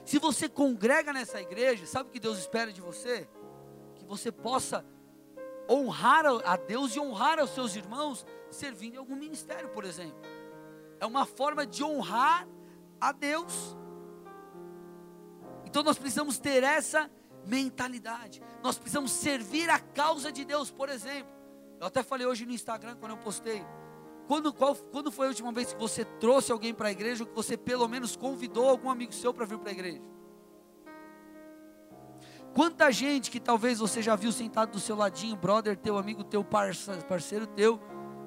[0.04, 3.28] Se você congrega nessa igreja, sabe o que Deus espera de você?
[3.96, 4.84] Que você possa
[5.68, 10.18] honrar a Deus e honrar aos seus irmãos servindo em algum ministério, por exemplo.
[11.00, 12.46] É uma forma de honrar
[13.00, 13.76] a Deus.
[15.64, 17.10] Então nós precisamos ter essa
[17.46, 18.42] mentalidade.
[18.62, 21.34] Nós precisamos servir a causa de Deus, por exemplo.
[21.80, 23.64] Eu até falei hoje no Instagram quando eu postei.
[24.26, 27.28] Quando, qual, quando foi a última vez que você trouxe alguém para a igreja ou
[27.28, 30.02] que você pelo menos convidou algum amigo seu para vir para a igreja?
[32.56, 36.42] Quanta gente que talvez você já viu sentado do seu ladinho, brother teu, amigo teu,
[36.42, 37.78] parceiro teu,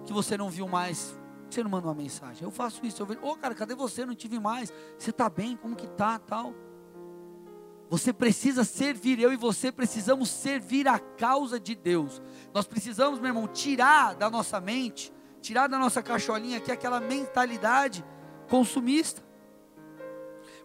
[0.06, 1.20] que você não viu mais.
[1.50, 2.44] Você não manda uma mensagem.
[2.44, 4.06] Eu faço isso, eu vejo, ô oh, cara, cadê você?
[4.06, 4.72] Não tive mais.
[5.00, 5.58] Você está bem?
[5.58, 6.20] Como que tá?
[6.20, 6.54] Tal.
[7.90, 12.22] Você precisa servir, eu e você precisamos servir a causa de Deus.
[12.54, 15.12] Nós precisamos, meu irmão, tirar da nossa mente,
[15.42, 18.06] tirar da nossa cacholinha aqui aquela mentalidade
[18.48, 19.28] consumista.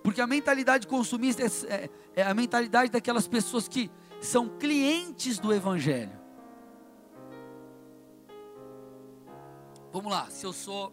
[0.04, 3.90] Porque a mentalidade consumista é, é, é a mentalidade daquelas pessoas que
[4.20, 6.12] são clientes do Evangelho.
[9.90, 10.92] Vamos lá, se eu sou,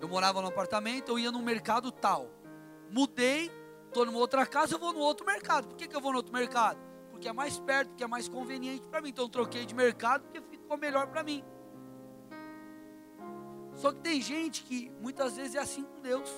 [0.00, 2.30] eu morava no apartamento, eu ia no mercado tal,
[2.90, 3.50] mudei,
[3.88, 5.68] estou numa outra casa, eu vou no outro mercado.
[5.68, 6.78] Por que, que eu vou no outro mercado?
[7.10, 9.10] Porque é mais perto, porque é mais conveniente para mim.
[9.10, 11.44] Então eu troquei de mercado porque ficou melhor para mim.
[13.74, 16.30] Só que tem gente que muitas vezes é assim com Deus.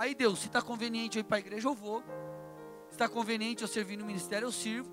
[0.00, 2.02] Aí Deus, se está conveniente eu ir para a igreja, eu vou.
[2.88, 4.90] Se está conveniente eu servir no ministério, eu sirvo.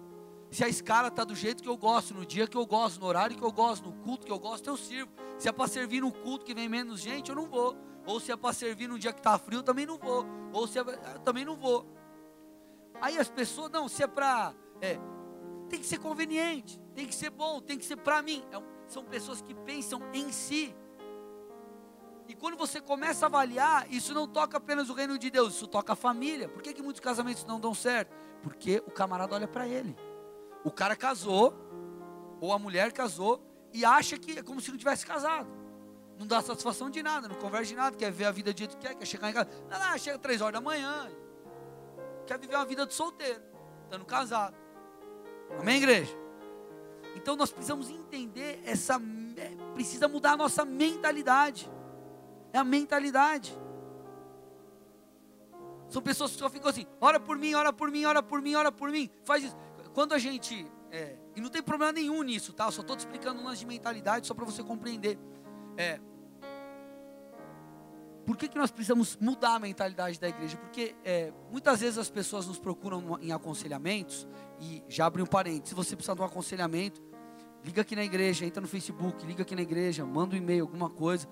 [0.51, 3.05] Se a escala está do jeito que eu gosto, no dia que eu gosto, no
[3.05, 5.09] horário que eu gosto, no culto que eu gosto, eu sirvo.
[5.37, 7.77] Se é para servir no culto que vem menos gente, eu não vou.
[8.05, 10.25] Ou se é para servir num dia que está frio, eu também não vou.
[10.51, 11.87] Ou se é, eu também não vou.
[12.99, 14.53] Aí as pessoas, não, se é para.
[14.81, 14.99] É,
[15.69, 18.43] tem que ser conveniente, tem que ser bom, tem que ser para mim.
[18.51, 20.75] É, são pessoas que pensam em si.
[22.27, 25.67] E quando você começa a avaliar, isso não toca apenas o reino de Deus, isso
[25.67, 26.49] toca a família.
[26.49, 28.13] Por que, que muitos casamentos não dão certo?
[28.43, 29.95] Porque o camarada olha para ele.
[30.63, 31.53] O cara casou,
[32.41, 33.41] ou a mulher casou,
[33.73, 35.47] e acha que é como se não tivesse casado.
[36.19, 38.75] Não dá satisfação de nada, não converge de nada, quer ver a vida do jeito
[38.75, 39.49] que quer, quer chegar em casa.
[39.69, 41.09] Não, não, chega três horas da manhã.
[42.25, 43.41] Quer viver uma vida de solteiro,
[43.85, 44.55] estando casado.
[45.59, 46.13] Amém, igreja?
[47.15, 49.01] Então nós precisamos entender essa.
[49.37, 51.69] É, precisa mudar a nossa mentalidade.
[52.53, 53.57] É a mentalidade.
[55.89, 58.55] São pessoas que só ficam assim, ora por mim, ora por mim, ora por mim,
[58.55, 59.09] ora por mim.
[59.23, 59.55] Faz isso.
[59.93, 60.69] Quando a gente.
[60.91, 62.65] É, e não tem problema nenhum nisso, tá?
[62.65, 65.17] Eu só estou te explicando um lance de mentalidade só para você compreender.
[65.75, 65.99] É,
[68.27, 70.57] por que, que nós precisamos mudar a mentalidade da igreja?
[70.57, 74.27] Porque é, muitas vezes as pessoas nos procuram em aconselhamentos,
[74.59, 77.01] e já abri um parênteses, se você precisar de um aconselhamento,
[77.63, 80.89] liga aqui na igreja, entra no Facebook, liga aqui na igreja, manda um e-mail, alguma
[80.89, 81.25] coisa,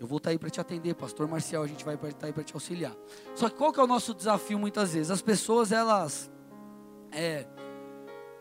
[0.00, 2.42] eu vou estar aí para te atender, pastor Marcial, a gente vai estar aí para
[2.42, 2.96] te auxiliar.
[3.34, 5.10] Só que qual que é o nosso desafio muitas vezes?
[5.10, 6.30] As pessoas, elas,
[7.12, 7.46] é,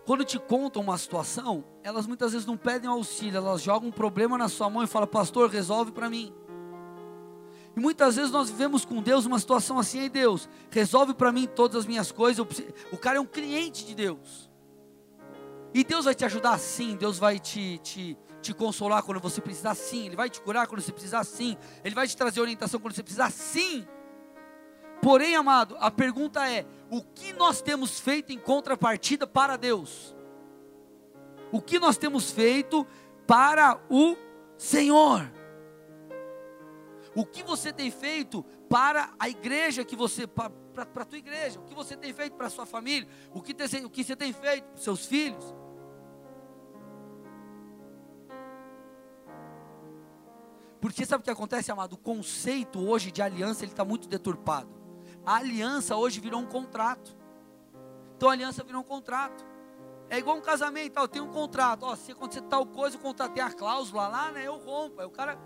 [0.06, 4.38] quando te contam uma situação, elas muitas vezes não pedem auxílio, elas jogam um problema
[4.38, 6.34] na sua mão e falam, pastor, resolve para mim.
[7.76, 11.46] E muitas vezes nós vivemos com Deus uma situação assim, aí Deus, resolve para mim
[11.46, 12.46] todas as minhas coisas.
[12.90, 14.50] O cara é um cliente de Deus.
[15.74, 19.76] E Deus vai te ajudar sim, Deus vai te, te, te consolar quando você precisar,
[19.76, 20.08] sim.
[20.08, 21.58] Ele vai te curar quando você precisar, sim.
[21.84, 23.88] Ele vai te trazer orientação quando você precisar, sim.
[25.02, 30.16] Porém, amado, a pergunta é: o que nós temos feito em contrapartida para Deus?
[31.52, 32.86] O que nós temos feito
[33.26, 34.16] para o
[34.58, 35.32] Senhor?
[37.16, 40.52] O que você tem feito para a igreja que você, para
[40.84, 41.60] a tua igreja?
[41.60, 43.10] O que você tem feito para a sua família?
[43.34, 45.44] O que, o que você tem feito para os seus filhos?
[50.80, 51.94] Porque sabe o que acontece, amado?
[51.94, 54.70] O conceito hoje de aliança ele está muito deturpado.
[55.26, 57.18] A aliança hoje virou um contrato.
[58.16, 59.46] Então a aliança virou um contrato.
[60.10, 61.84] É igual um casamento, ó, tem um contrato.
[61.84, 64.48] Ó, se acontecer tal coisa, o contrato tem a cláusula lá, né?
[64.48, 65.02] Eu rompo.
[65.02, 65.38] Aí o cara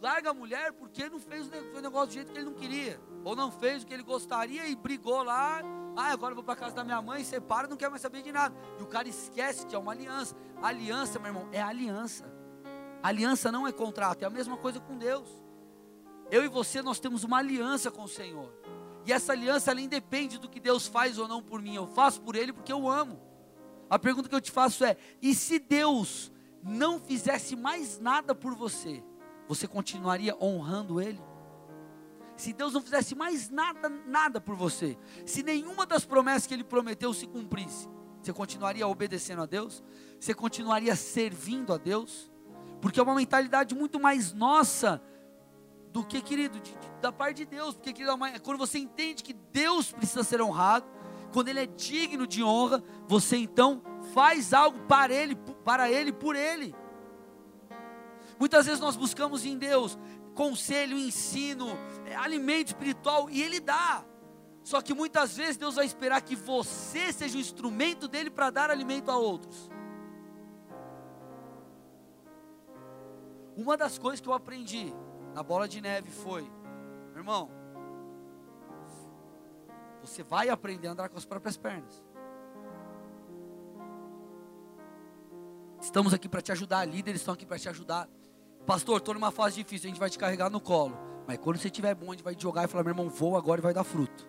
[0.00, 3.00] larga a mulher porque não fez o negócio do jeito que ele não queria.
[3.24, 5.62] Ou não fez o que ele gostaria e brigou lá.
[5.96, 8.30] Ah, agora eu vou para casa da minha mãe, separa, não quer mais saber de
[8.30, 8.54] nada.
[8.78, 10.36] E o cara esquece que é uma aliança.
[10.62, 12.43] A aliança, meu irmão, é aliança.
[13.04, 15.28] Aliança não é contrato, é a mesma coisa com Deus.
[16.30, 18.50] Eu e você, nós temos uma aliança com o Senhor.
[19.04, 21.74] E essa aliança, ela independe do que Deus faz ou não por mim.
[21.74, 23.20] Eu faço por Ele porque eu amo.
[23.90, 28.54] A pergunta que eu te faço é: e se Deus não fizesse mais nada por
[28.54, 29.04] você,
[29.46, 31.20] você continuaria honrando Ele?
[32.38, 36.64] Se Deus não fizesse mais nada, nada por você, se nenhuma das promessas que Ele
[36.64, 37.86] prometeu se cumprisse,
[38.22, 39.84] você continuaria obedecendo a Deus?
[40.18, 42.32] Você continuaria servindo a Deus?
[42.84, 45.02] Porque é uma mentalidade muito mais nossa
[45.90, 46.60] do que, querido?
[46.60, 47.74] De, de, da parte de Deus.
[47.74, 50.84] Porque, querido, quando você entende que Deus precisa ser honrado,
[51.32, 56.36] quando Ele é digno de honra, você então faz algo para Ele, para Ele, por
[56.36, 56.74] Ele.
[58.38, 59.98] Muitas vezes nós buscamos em Deus
[60.34, 64.04] conselho, ensino, é, alimento espiritual, e Ele dá.
[64.62, 68.70] Só que muitas vezes Deus vai esperar que você seja o instrumento dele para dar
[68.70, 69.70] alimento a outros.
[73.56, 74.92] Uma das coisas que eu aprendi
[75.34, 76.42] na bola de neve foi,
[77.10, 77.50] meu irmão,
[80.00, 82.02] você vai aprender a andar com as próprias pernas.
[85.80, 88.08] Estamos aqui para te ajudar, líderes estão aqui para te ajudar.
[88.66, 90.96] Pastor, estou numa fase difícil, a gente vai te carregar no colo.
[91.26, 93.38] Mas quando você estiver bom, a gente vai te jogar e falar, meu irmão, voa
[93.38, 94.28] agora e vai dar fruto.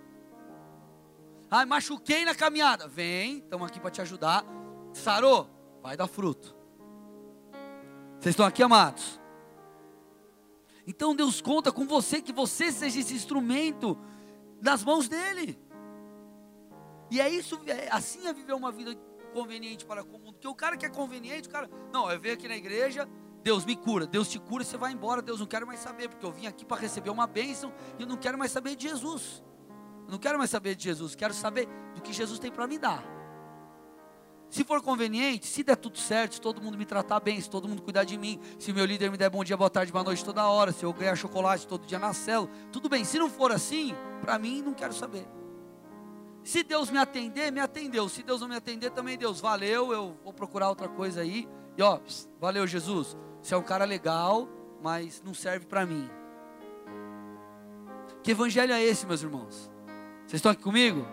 [1.50, 2.88] Ah, machuquei na caminhada.
[2.88, 4.46] Vem, estamos aqui para te ajudar.
[4.94, 5.50] Sarou,
[5.82, 6.56] vai dar fruto.
[8.26, 9.22] Vocês estão aqui, amados?
[10.88, 13.96] Então Deus conta com você, que você seja esse instrumento
[14.60, 15.60] nas mãos dEle.
[17.12, 18.96] E é isso, é, assim é viver uma vida
[19.32, 20.34] conveniente para o mundo.
[20.34, 23.08] Porque o cara que é conveniente, o cara, não, eu venho aqui na igreja,
[23.44, 26.26] Deus me cura, Deus te cura, você vai embora, Deus não quero mais saber, porque
[26.26, 29.44] eu vim aqui para receber uma bênção e eu não quero mais saber de Jesus.
[30.08, 32.80] Eu não quero mais saber de Jesus, quero saber do que Jesus tem para me
[32.80, 33.15] dar.
[34.56, 37.68] Se for conveniente, se der tudo certo, se todo mundo me tratar bem, se todo
[37.68, 40.24] mundo cuidar de mim, se meu líder me der bom dia, boa tarde, boa noite
[40.24, 43.04] toda hora, se eu ganhar chocolate todo dia na célula, tudo bem.
[43.04, 45.28] Se não for assim, para mim não quero saber.
[46.42, 48.08] Se Deus me atender, me atendeu.
[48.08, 51.50] Se Deus não me atender, também Deus, valeu, eu vou procurar outra coisa aí.
[51.78, 52.00] E ó,
[52.40, 53.18] valeu Jesus.
[53.42, 54.48] Você é um cara legal,
[54.82, 56.10] mas não serve para mim.
[58.24, 59.70] Que evangelho é esse, meus irmãos?
[60.26, 61.06] Vocês estão aqui comigo?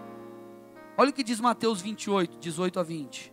[0.97, 3.32] Olha o que diz Mateus 28, 18 a 20.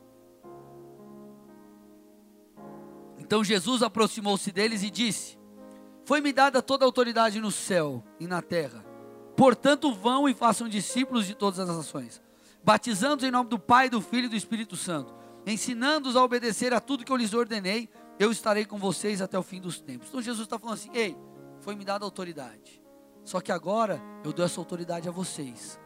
[3.29, 5.37] Então Jesus aproximou-se deles e disse:
[6.03, 8.83] Foi-me dada toda a autoridade no céu e na terra.
[9.37, 12.19] Portanto, vão e façam discípulos de todas as nações,
[12.63, 15.13] batizando-os em nome do Pai, do Filho e do Espírito Santo,
[15.45, 17.87] ensinando-os a obedecer a tudo que eu lhes ordenei,
[18.17, 20.07] eu estarei com vocês até o fim dos tempos.
[20.07, 21.15] Então Jesus está falando assim: ei,
[21.59, 22.81] foi me dada autoridade.
[23.23, 25.79] Só que agora eu dou essa autoridade a vocês.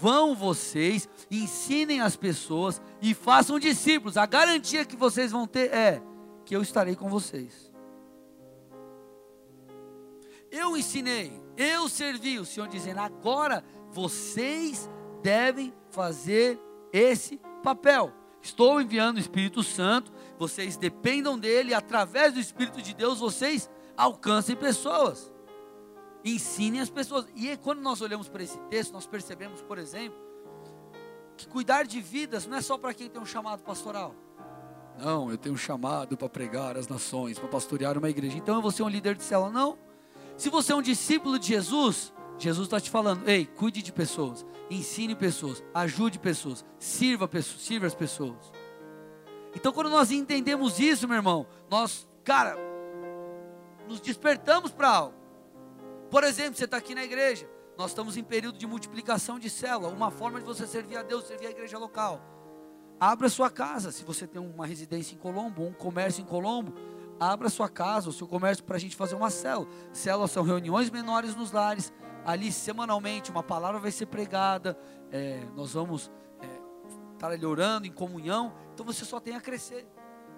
[0.00, 4.16] Vão vocês, ensinem as pessoas e façam discípulos.
[4.16, 6.02] A garantia que vocês vão ter é
[6.50, 7.72] que eu estarei com vocês.
[10.50, 14.90] Eu ensinei, eu servi, o Senhor dizendo: agora vocês
[15.22, 16.58] devem fazer
[16.92, 18.12] esse papel.
[18.42, 24.56] Estou enviando o Espírito Santo vocês dependam dele, através do Espírito de Deus vocês alcancem
[24.56, 25.32] pessoas.
[26.24, 27.28] Ensinem as pessoas.
[27.36, 30.18] E quando nós olhamos para esse texto, nós percebemos, por exemplo,
[31.36, 34.16] que cuidar de vidas não é só para quem tem um chamado pastoral.
[35.00, 38.36] Não, eu tenho um chamado para pregar as nações, para pastorear uma igreja.
[38.36, 39.50] Então eu vou ser um líder de célula.
[39.50, 39.78] Não.
[40.36, 44.44] Se você é um discípulo de Jesus, Jesus está te falando: ei, cuide de pessoas,
[44.70, 48.52] ensine pessoas, ajude pessoas, sirva, pessoas, sirva as pessoas.
[49.54, 52.56] Então, quando nós entendemos isso, meu irmão, nós, cara,
[53.88, 55.14] nos despertamos para algo.
[56.10, 59.88] Por exemplo, você está aqui na igreja, nós estamos em período de multiplicação de célula.
[59.88, 62.20] Uma forma de você servir a Deus, servir a igreja local.
[63.00, 66.74] Abra sua casa, se você tem uma residência em Colombo, um comércio em Colombo,
[67.18, 69.66] abra sua casa, o seu comércio para a gente fazer uma célula.
[69.90, 71.92] Células são reuniões menores nos lares.
[72.26, 74.78] Ali, semanalmente, uma palavra vai ser pregada.
[75.10, 76.10] É, nós vamos
[77.20, 79.86] estar ali orando em comunhão, então você só tem a crescer.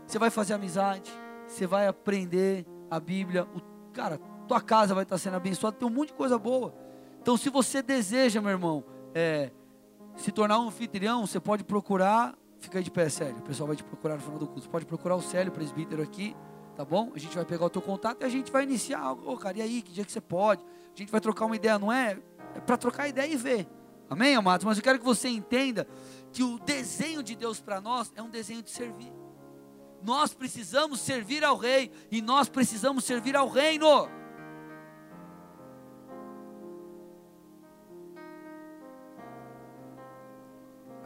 [0.04, 1.12] Você vai fazer amizade,
[1.46, 3.60] você vai aprender a Bíblia, o,
[3.92, 6.74] cara, tua casa vai estar sendo abençoada, tem um monte de coisa boa.
[7.20, 9.52] Então, se você deseja, meu irmão, é,
[10.16, 13.76] se tornar um anfitrião, você pode procurar, fica aí de pé, Célio, o pessoal vai
[13.76, 16.36] te procurar no final do curso, pode procurar o Célio, presbítero aqui,
[16.76, 17.10] tá bom?
[17.14, 19.58] A gente vai pegar o teu contato e a gente vai iniciar, ô oh, cara,
[19.58, 20.64] e aí, que dia que você pode?
[20.94, 22.18] A gente vai trocar uma ideia, não é?
[22.54, 23.66] É para trocar ideia e ver.
[24.08, 24.64] Amém, amados?
[24.64, 25.88] Mas eu quero que você entenda
[26.32, 29.12] que o desenho de Deus para nós é um desenho de servir.
[30.02, 34.08] Nós precisamos servir ao Rei e nós precisamos servir ao Reino.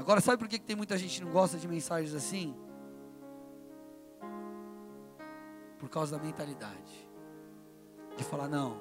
[0.06, 2.54] Agora, sabe por que tem muita gente que não gosta de mensagens assim?
[5.80, 7.10] Por causa da mentalidade.
[8.16, 8.80] De falar, não,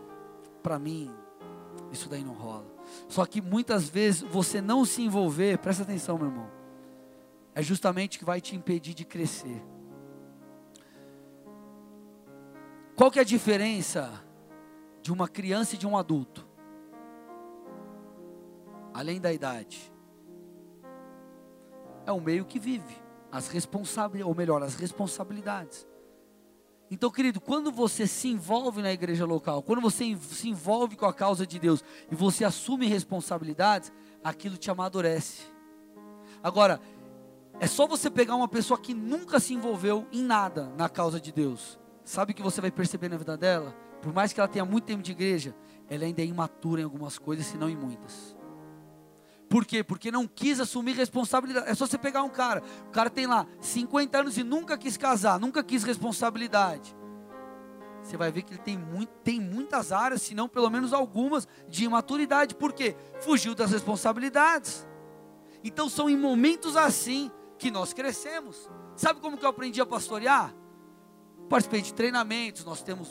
[0.61, 1.11] para mim,
[1.91, 2.67] isso daí não rola.
[3.09, 6.47] Só que muitas vezes você não se envolver, presta atenção, meu irmão,
[7.55, 9.65] é justamente o que vai te impedir de crescer.
[12.95, 14.23] Qual que é a diferença
[15.01, 16.47] de uma criança e de um adulto?
[18.93, 19.94] Além da idade.
[22.05, 22.95] É o meio que vive,
[23.31, 25.87] as responsabilidades, ou melhor, as responsabilidades.
[26.89, 31.13] Então, querido, quando você se envolve na igreja local, quando você se envolve com a
[31.13, 33.91] causa de Deus e você assume responsabilidades,
[34.23, 35.43] aquilo te amadurece.
[36.43, 36.79] Agora,
[37.59, 41.31] é só você pegar uma pessoa que nunca se envolveu em nada na causa de
[41.31, 41.79] Deus.
[42.03, 43.75] Sabe o que você vai perceber na vida dela?
[44.01, 45.55] Por mais que ela tenha muito tempo de igreja,
[45.89, 48.35] ela ainda é imatura em algumas coisas, se não em muitas.
[49.55, 49.85] Por quê?
[49.85, 51.69] Porque não quis assumir responsabilidade.
[51.69, 54.97] É só você pegar um cara, o cara tem lá 50 anos e nunca quis
[54.97, 56.93] casar, nunca quis responsabilidade.
[58.03, 61.47] Você vai ver que ele tem, muito, tem muitas áreas, se não pelo menos algumas,
[61.69, 62.53] de imaturidade.
[62.53, 62.97] Por quê?
[63.21, 64.85] Fugiu das responsabilidades.
[65.63, 68.69] Então são em momentos assim que nós crescemos.
[68.97, 70.53] Sabe como que eu aprendi a pastorear?
[71.49, 73.07] Participei de treinamentos, nós temos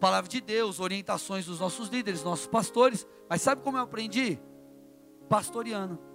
[0.00, 3.06] palavra de Deus, orientações dos nossos líderes, nossos pastores.
[3.30, 4.40] Mas sabe como eu aprendi?
[5.28, 6.08] Pastoreando.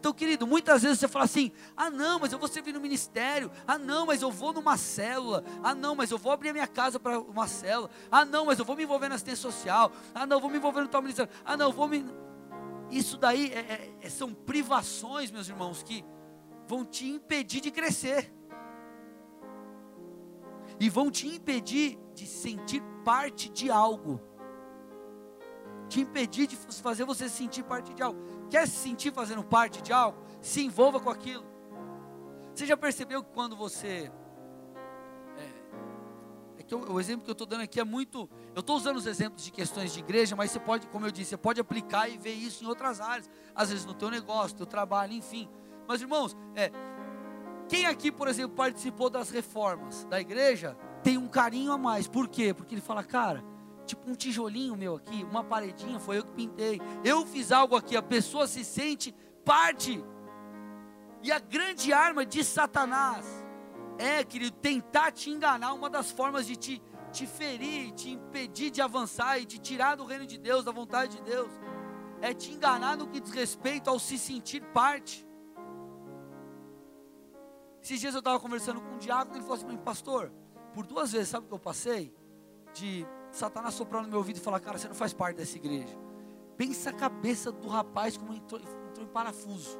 [0.00, 3.50] Então, querido, muitas vezes você fala assim: ah, não, mas eu vou servir no ministério.
[3.66, 5.44] Ah, não, mas eu vou numa célula.
[5.62, 7.90] Ah, não, mas eu vou abrir a minha casa para uma célula.
[8.10, 9.92] Ah, não, mas eu vou me envolver na assistência social.
[10.14, 11.30] Ah, não, eu vou me envolver no tal ministério.
[11.44, 12.02] Ah, não, eu vou me.
[12.90, 16.02] Isso daí é, é, é, são privações, meus irmãos, que
[16.66, 18.32] vão te impedir de crescer.
[20.80, 24.18] E vão te impedir de sentir parte de algo.
[25.90, 28.18] Te impedir de fazer você sentir parte de algo.
[28.48, 30.22] Quer se sentir fazendo parte de algo?
[30.40, 31.44] Se envolva com aquilo.
[32.54, 34.10] Você já percebeu que quando você
[36.70, 38.30] que eu, o exemplo que eu estou dando aqui é muito.
[38.54, 41.30] Eu estou usando os exemplos de questões de igreja, mas você pode, como eu disse,
[41.30, 43.28] você pode aplicar e ver isso em outras áreas.
[43.52, 45.48] Às vezes no teu negócio, no teu trabalho, enfim.
[45.88, 46.70] Mas irmãos, é,
[47.68, 52.06] quem aqui, por exemplo, participou das reformas da igreja, tem um carinho a mais.
[52.06, 52.54] Por quê?
[52.54, 53.44] Porque ele fala, cara,
[53.90, 56.80] tipo um tijolinho meu aqui, uma paredinha, foi eu que pintei.
[57.04, 59.14] Eu fiz algo aqui, a pessoa se sente
[59.44, 60.02] parte.
[61.22, 63.26] E a grande arma de Satanás
[63.98, 66.82] é, querido, tentar te enganar, uma das formas de te,
[67.12, 71.16] te ferir, te impedir de avançar e de tirar do reino de Deus, da vontade
[71.16, 71.50] de Deus,
[72.22, 75.26] é te enganar no que diz respeito ao se sentir parte.
[77.82, 80.32] Esses dias eu estava conversando com um diácono, ele falou assim: pastor,
[80.72, 82.14] por duas vezes, sabe o que eu passei?
[82.72, 85.96] De Satanás soprar no meu ouvido e falar: cara, você não faz parte dessa igreja.
[86.56, 89.78] Pensa a cabeça do rapaz como entrou, entrou em parafuso.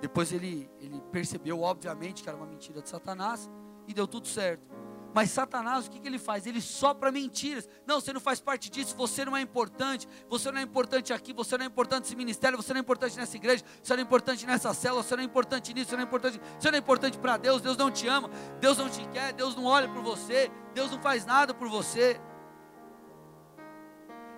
[0.00, 3.50] Depois ele, ele percebeu, obviamente, que era uma mentira de Satanás
[3.88, 4.85] e deu tudo certo.
[5.16, 6.46] Mas Satanás, o que, que ele faz?
[6.46, 7.66] Ele sopra mentiras.
[7.86, 11.32] Não, você não faz parte disso, você não é importante, você não é importante aqui,
[11.32, 14.02] você não é importante nesse ministério, você não é importante nessa igreja, você não é
[14.02, 16.80] importante nessa célula, você não é importante nisso, você não é importante, você não é
[16.80, 18.28] importante para Deus, Deus não te ama,
[18.60, 22.20] Deus não te quer, Deus não olha por você, Deus não faz nada por você.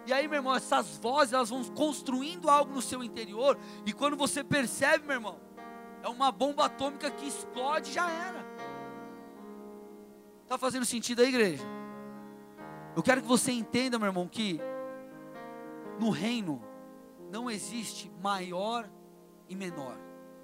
[0.07, 4.17] E aí, meu irmão, essas vozes elas vão construindo algo no seu interior, e quando
[4.17, 5.41] você percebe, meu irmão,
[6.05, 8.48] é uma bomba atômica que explode já era.
[10.49, 11.63] Está fazendo sentido aí, igreja?
[12.97, 14.59] Eu quero que você entenda, meu irmão, que
[16.01, 16.65] no reino
[17.31, 18.89] não existe maior
[19.47, 19.95] e menor.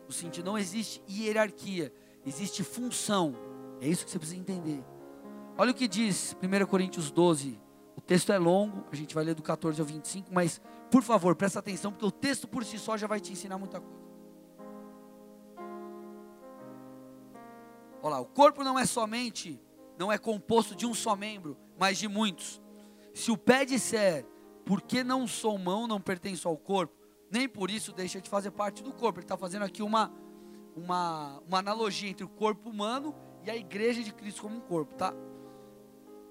[0.07, 1.90] No sentido, não existe hierarquia,
[2.26, 3.34] existe função.
[3.80, 4.84] É isso que você precisa entender.
[5.57, 7.59] Olha o que diz 1 Coríntios 12.
[7.96, 11.34] O texto é longo, a gente vai ler do 14 ao 25, mas por favor,
[11.34, 14.05] presta atenção, porque o texto por si só já vai te ensinar muita coisa.
[18.02, 19.59] Olha lá, o corpo não é somente,
[19.99, 22.61] não é composto de um só membro, mas de muitos.
[23.12, 24.26] Se o pé disser,
[24.64, 26.95] porque não sou mão, não pertenço ao corpo,
[27.30, 29.18] nem por isso deixa de fazer parte do corpo.
[29.18, 30.12] Ele está fazendo aqui uma,
[30.76, 33.14] uma, uma analogia entre o corpo humano
[33.45, 35.14] e a igreja de Cristo como um corpo, tá?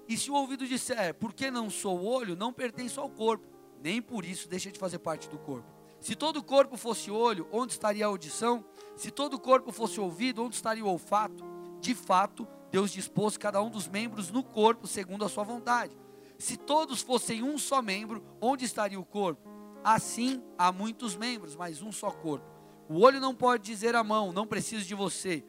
[0.06, 3.46] E se o ouvido disser, porque não sou olho, não pertenço ao corpo,
[3.82, 5.72] nem por isso deixa de fazer parte do corpo.
[6.00, 8.62] Se todo o corpo fosse olho, onde estaria a audição?
[8.94, 11.54] Se todo o corpo fosse ouvido, onde estaria o olfato?
[11.84, 15.96] de fato, Deus dispôs cada um dos membros no corpo segundo a sua vontade.
[16.36, 19.48] Se todos fossem um só membro, onde estaria o corpo?
[19.84, 22.44] Assim, há muitos membros, mas um só corpo.
[22.88, 25.44] O olho não pode dizer à mão, não preciso de você.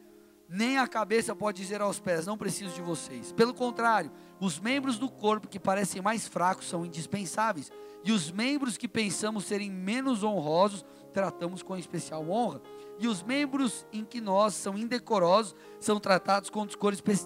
[0.48, 3.32] Nem a cabeça pode dizer aos pés, não preciso de vocês.
[3.32, 7.72] Pelo contrário, os membros do corpo que parecem mais fracos são indispensáveis.
[8.04, 10.84] E os membros que pensamos serem menos honrosos,
[11.16, 12.60] tratamos com especial honra
[12.98, 16.66] e os membros em que nós são indecorosos são tratados com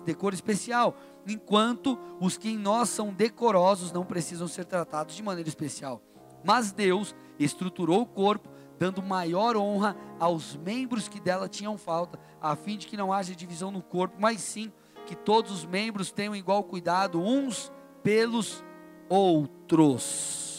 [0.05, 0.95] decoro especial,
[1.27, 6.01] enquanto os que em nós são decorosos não precisam ser tratados de maneira especial.
[6.45, 12.55] Mas Deus estruturou o corpo, dando maior honra aos membros que dela tinham falta, a
[12.55, 14.73] fim de que não haja divisão no corpo, mas sim
[15.05, 17.73] que todos os membros tenham igual cuidado uns
[18.05, 18.63] pelos
[19.09, 20.50] outros.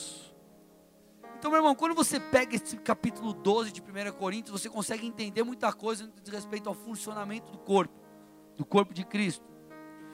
[1.42, 5.42] Então, meu irmão, quando você pega esse capítulo 12 de 1 Coríntios, você consegue entender
[5.42, 8.00] muita coisa a respeito ao funcionamento do corpo,
[8.56, 9.44] do corpo de Cristo.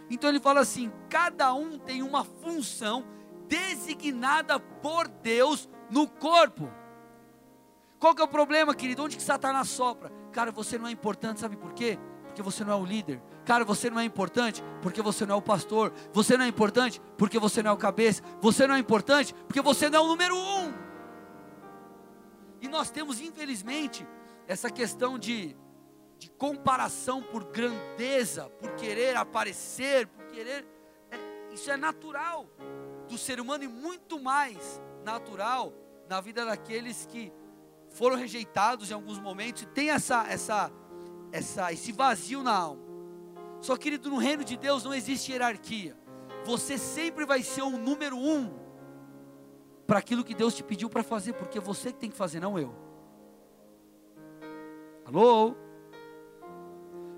[0.09, 3.03] Então ele fala assim: cada um tem uma função
[3.45, 6.71] designada por Deus no corpo.
[7.99, 9.03] Qual que é o problema, querido?
[9.03, 10.09] Onde que Satanás sopra?
[10.31, 11.99] Cara, você não é importante, sabe por quê?
[12.23, 13.21] Porque você não é o líder.
[13.43, 15.91] Cara, você não é importante porque você não é o pastor.
[16.13, 18.23] Você não é importante porque você não é o cabeça.
[18.39, 20.86] Você não é importante porque você não é o número um.
[22.61, 24.07] E nós temos, infelizmente,
[24.47, 25.55] essa questão de,
[26.17, 30.65] de comparação por grandeza, por querer aparecer, por querer.
[31.11, 32.49] É, isso é natural
[33.07, 35.73] do ser humano e muito mais natural
[36.09, 37.31] na vida daqueles que
[37.89, 40.71] foram rejeitados em alguns momentos e tem essa, essa,
[41.31, 42.81] essa, esse vazio na alma.
[43.61, 45.97] Só querido, no reino de Deus não existe hierarquia.
[46.45, 48.66] Você sempre vai ser o número um
[49.87, 52.59] para aquilo que Deus te pediu para fazer, porque você que tem que fazer, não
[52.59, 52.75] eu.
[55.05, 55.55] Alô?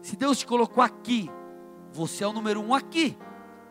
[0.01, 1.29] Se Deus te colocou aqui,
[1.91, 3.17] você é o número um aqui.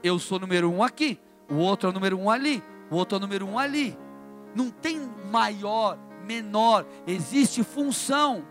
[0.02, 1.20] Eu sou o número um aqui.
[1.48, 2.62] O outro é o número um ali.
[2.90, 3.96] O outro é o número um ali.
[4.54, 4.98] Não tem
[5.30, 6.84] maior, menor.
[7.06, 8.44] Existe função.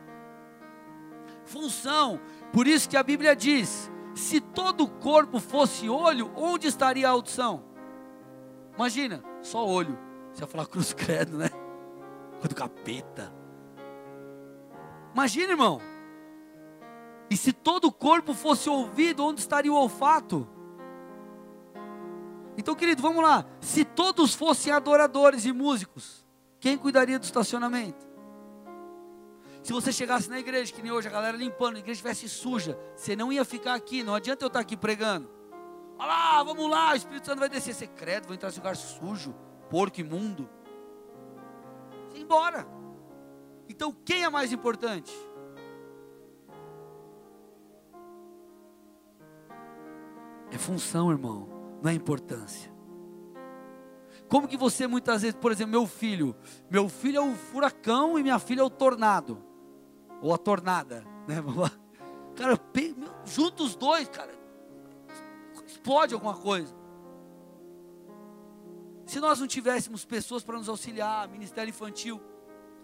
[1.44, 2.20] Função.
[2.54, 7.12] Por isso que a Bíblia diz: se todo o corpo fosse olho, onde estaria a
[7.12, 7.64] audição?
[8.76, 10.07] Imagina, só olho.
[10.38, 11.50] Você ia falar cruz credo, né?
[12.48, 13.34] Do capeta.
[15.12, 15.82] Imagina, irmão.
[17.28, 20.48] E se todo o corpo fosse ouvido, onde estaria o olfato?
[22.56, 23.48] Então, querido, vamos lá.
[23.60, 26.24] Se todos fossem adoradores e músicos,
[26.60, 28.06] quem cuidaria do estacionamento?
[29.64, 32.78] Se você chegasse na igreja, que nem hoje, a galera limpando, a igreja estivesse suja,
[32.96, 35.28] você não ia ficar aqui, não adianta eu estar aqui pregando.
[35.98, 37.74] Olha lá, vamos lá, o Espírito Santo vai descer.
[37.74, 39.34] Você credo, vou entrar nesse lugar sujo,
[39.70, 40.50] porco imundo.
[42.10, 42.68] Você embora.
[43.70, 45.14] Então quem é mais importante?
[50.52, 51.48] É função, irmão,
[51.82, 52.72] não é importância.
[54.30, 56.36] Como que você muitas vezes, por exemplo, meu filho,
[56.70, 59.42] meu filho é o furacão e minha filha é o tornado,
[60.22, 61.36] ou a tornada, né?
[62.36, 62.60] Cara,
[63.26, 64.32] junta os dois, cara,
[65.66, 66.76] explode alguma coisa.
[69.08, 72.22] Se nós não tivéssemos pessoas para nos auxiliar, ministério infantil,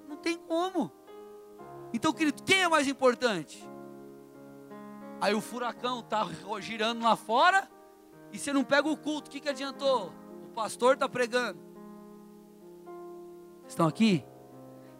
[0.07, 0.89] não tem como.
[1.93, 3.61] Então, querido, quem é mais importante?
[5.19, 6.25] Aí o furacão está
[6.61, 7.69] girando lá fora
[8.31, 10.13] e você não pega o culto, o que, que adiantou?
[10.45, 11.59] O pastor está pregando.
[13.67, 14.25] Estão aqui?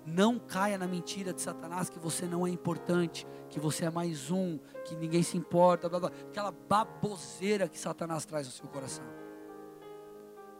[0.06, 4.30] Não caia na mentira de Satanás que você não é importante, que você é mais
[4.30, 6.12] um, que ninguém se importa, blá, blá.
[6.28, 9.23] aquela baboseira que Satanás traz no seu coração.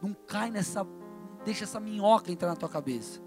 [0.04, 0.86] Não cai nessa,
[1.46, 3.22] deixa essa minhoca entrar na tua cabeça.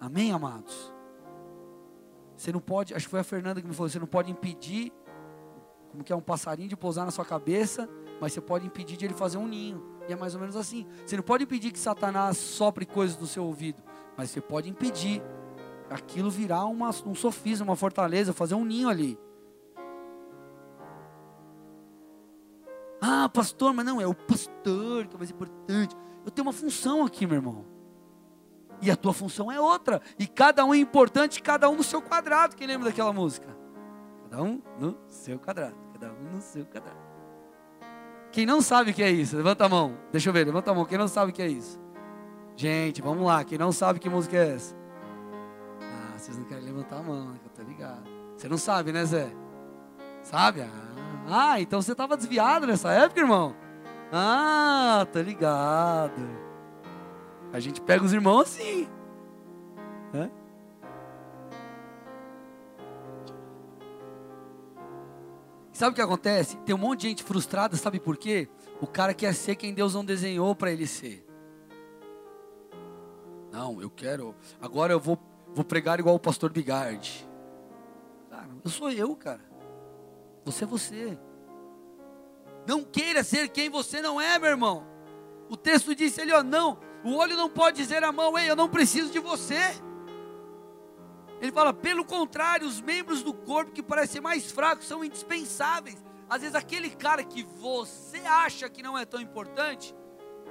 [0.00, 0.92] Amém, amados?
[2.36, 4.92] Você não pode, acho que foi a Fernanda que me falou, você não pode impedir,
[5.92, 7.88] como que é um passarinho de pousar na sua cabeça,
[8.20, 9.80] mas você pode impedir de ele fazer um ninho.
[10.08, 10.84] E é mais ou menos assim.
[11.06, 13.80] Você não pode impedir que Satanás sopre coisas no seu ouvido,
[14.16, 15.22] mas você pode impedir
[15.88, 19.16] aquilo virar uma, um sofisma, uma fortaleza, fazer um ninho ali.
[23.30, 25.96] Pastor, mas não, é o pastor que é mais importante.
[26.24, 27.64] Eu tenho uma função aqui, meu irmão.
[28.82, 30.00] E a tua função é outra.
[30.18, 32.56] E cada um é importante, cada um no seu quadrado.
[32.56, 33.46] Quem lembra daquela música?
[34.24, 35.76] Cada um no seu quadrado.
[35.92, 37.10] Cada um no seu quadrado.
[38.32, 39.36] Quem não sabe o que é isso?
[39.36, 39.98] Levanta a mão.
[40.12, 40.84] Deixa eu ver, levanta a mão.
[40.84, 41.80] Quem não sabe o que é isso?
[42.56, 43.44] Gente, vamos lá.
[43.44, 44.76] Quem não sabe que música é essa?
[45.80, 47.40] Ah, vocês não querem levantar a mão, né?
[47.54, 48.08] Que ligado.
[48.36, 49.30] Você não sabe, né, Zé?
[50.22, 50.62] Sabe?
[50.62, 50.89] Ah,
[51.26, 53.54] ah então você estava desviado nessa época, irmão?
[54.12, 56.20] Ah, tô ligado.
[57.52, 58.88] A gente pega os irmãos assim.
[60.12, 60.30] Né?
[65.72, 66.56] Sabe o que acontece?
[66.58, 68.48] Tem um monte de gente frustrada, sabe por quê?
[68.80, 71.26] O cara quer ser quem Deus não desenhou para ele ser.
[73.50, 74.34] Não, eu quero.
[74.60, 75.18] Agora eu vou,
[75.54, 77.26] vou pregar igual o pastor Bigard.
[78.28, 79.49] Cara, eu sou eu, cara.
[80.50, 81.18] Você é você.
[82.66, 84.84] Não queira ser quem você não é, meu irmão.
[85.48, 88.56] O texto disse ali, ó, não, o olho não pode dizer à mão, ei, eu
[88.56, 89.60] não preciso de você.
[91.40, 96.04] Ele fala, pelo contrário, os membros do corpo que parecem mais fracos são indispensáveis.
[96.28, 99.94] Às vezes aquele cara que você acha que não é tão importante,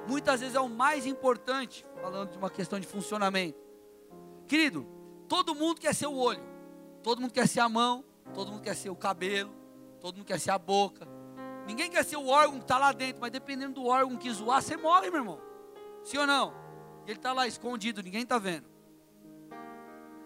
[0.08, 3.60] muitas vezes é o mais importante, falando de uma questão de funcionamento.
[4.48, 4.88] Querido,
[5.28, 6.44] todo mundo quer ser o olho,
[7.04, 9.59] todo mundo quer ser a mão, todo mundo quer ser o cabelo,
[10.00, 11.08] todo mundo quer ser a boca.
[11.68, 14.62] Ninguém quer ser o órgão que está lá dentro, mas dependendo do órgão que zoar,
[14.62, 15.40] você morre, meu irmão.
[16.04, 16.54] Sim ou não?
[17.06, 18.68] Ele está lá escondido, ninguém está vendo.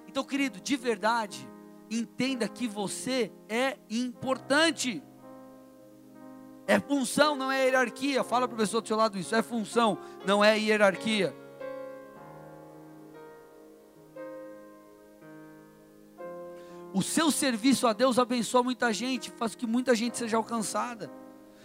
[0.07, 1.49] Então, querido, de verdade,
[1.89, 5.03] entenda que você é importante.
[6.65, 8.23] É função, não é hierarquia.
[8.23, 9.35] Fala para o pessoa do seu lado isso.
[9.35, 11.35] É função, não é hierarquia.
[16.93, 21.11] O seu serviço a Deus abençoa muita gente, faz que muita gente seja alcançada.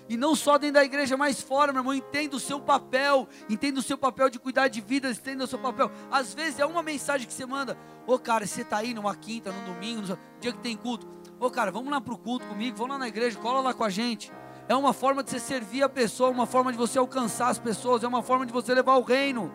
[0.08, 1.92] E não só dentro da igreja, mas fora, meu irmão.
[1.94, 3.28] Entenda o seu papel.
[3.48, 5.18] Entenda o seu papel de cuidar de vidas.
[5.18, 5.90] Entenda o seu papel.
[6.10, 7.76] Às vezes é uma mensagem que você manda.
[8.06, 11.06] Ô oh, cara, você está aí numa quinta, num domingo, no dia que tem culto.
[11.38, 12.74] Ô oh, cara, vamos lá para o culto comigo.
[12.78, 14.32] Vamos lá na igreja, cola lá com a gente.
[14.66, 16.30] É uma forma de você servir a pessoa.
[16.30, 18.02] Uma forma de você alcançar as pessoas.
[18.02, 19.52] É uma forma de você levar o reino.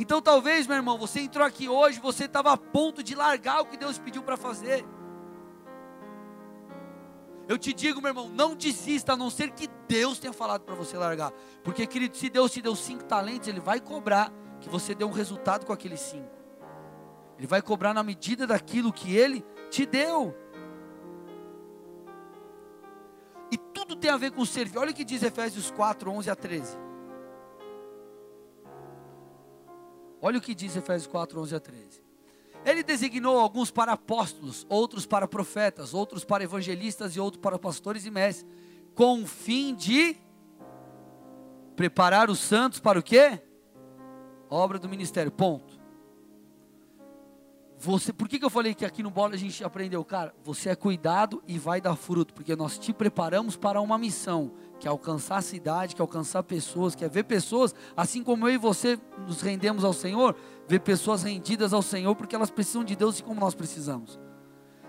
[0.00, 3.66] Então talvez, meu irmão, você entrou aqui hoje, você estava a ponto de largar o
[3.66, 4.82] que Deus pediu para fazer.
[7.46, 10.74] Eu te digo, meu irmão, não desista, a não ser que Deus tenha falado para
[10.74, 11.30] você largar.
[11.62, 15.10] Porque, querido, se Deus te deu cinco talentos, Ele vai cobrar que você dê um
[15.10, 16.30] resultado com aqueles cinco.
[17.36, 20.34] Ele vai cobrar na medida daquilo que Ele te deu.
[23.52, 24.78] E tudo tem a ver com servir.
[24.78, 26.89] Olha o que diz Efésios 4, 11 a 13.
[30.22, 32.02] Olha o que diz Efésios 4, 11 a 13.
[32.64, 38.04] Ele designou alguns para apóstolos, outros para profetas, outros para evangelistas e outros para pastores
[38.04, 38.46] e mestres,
[38.94, 40.16] com o fim de
[41.74, 43.40] preparar os santos para o quê?
[44.50, 45.32] Obra do ministério.
[45.32, 45.69] Ponto.
[47.82, 50.34] Você, por que, que eu falei que aqui no Bola a gente aprendeu, cara?
[50.44, 54.86] Você é cuidado e vai dar fruto, porque nós te preparamos para uma missão que
[54.86, 58.52] é alcançar a cidade, que é alcançar pessoas, que é ver pessoas, assim como eu
[58.52, 60.36] e você nos rendemos ao Senhor,
[60.68, 64.20] ver pessoas rendidas ao Senhor, porque elas precisam de Deus e como nós precisamos.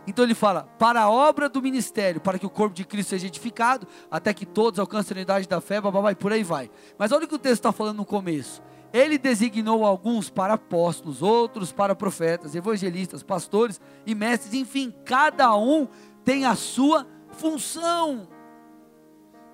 [0.05, 3.27] Então ele fala, para a obra do ministério, para que o corpo de Cristo seja
[3.27, 6.69] edificado, até que todos alcancem a unidade da fé, babá, e por aí vai.
[6.97, 8.61] Mas olha o que o texto está falando no começo.
[8.93, 15.87] Ele designou alguns para apóstolos, outros para profetas, evangelistas, pastores e mestres, enfim, cada um
[16.25, 18.27] tem a sua função.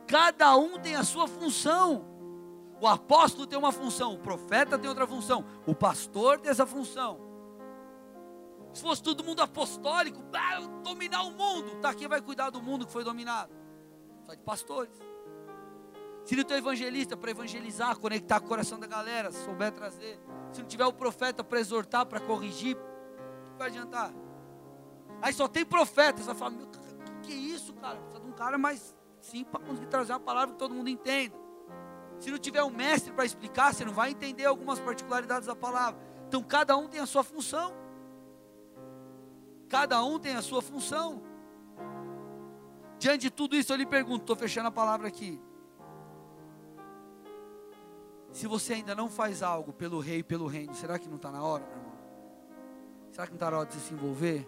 [0.08, 2.06] Cada um tem a sua função.
[2.82, 7.20] O apóstolo tem uma função, o profeta tem outra função, o pastor tem essa função.
[8.72, 12.86] Se fosse todo mundo apostólico, ah, dominar o mundo, tá quem vai cuidar do mundo
[12.86, 13.52] que foi dominado?
[14.24, 14.92] Só de pastores.
[16.28, 20.20] Se não tem evangelista para evangelizar, conectar o coração da galera, se souber trazer.
[20.52, 24.12] Se não tiver o profeta para exortar, para corrigir, o que vai adiantar?
[25.22, 26.80] Aí só tem profeta, falar, meu, que,
[27.22, 27.96] que é isso, cara?
[27.96, 31.34] Precisa de um cara mais sim para conseguir trazer uma palavra que todo mundo entenda.
[32.20, 35.98] Se não tiver um mestre para explicar, você não vai entender algumas particularidades da palavra.
[36.28, 37.74] Então cada um tem a sua função.
[39.70, 41.24] Cada um tem a sua função.
[43.00, 45.42] Diante de tudo isso, eu lhe pergunto, estou fechando a palavra aqui.
[48.32, 51.32] Se você ainda não faz algo pelo rei e pelo reino, será que não está
[51.32, 51.98] na hora, meu irmão?
[53.12, 54.48] Será que não está na hora de se envolver?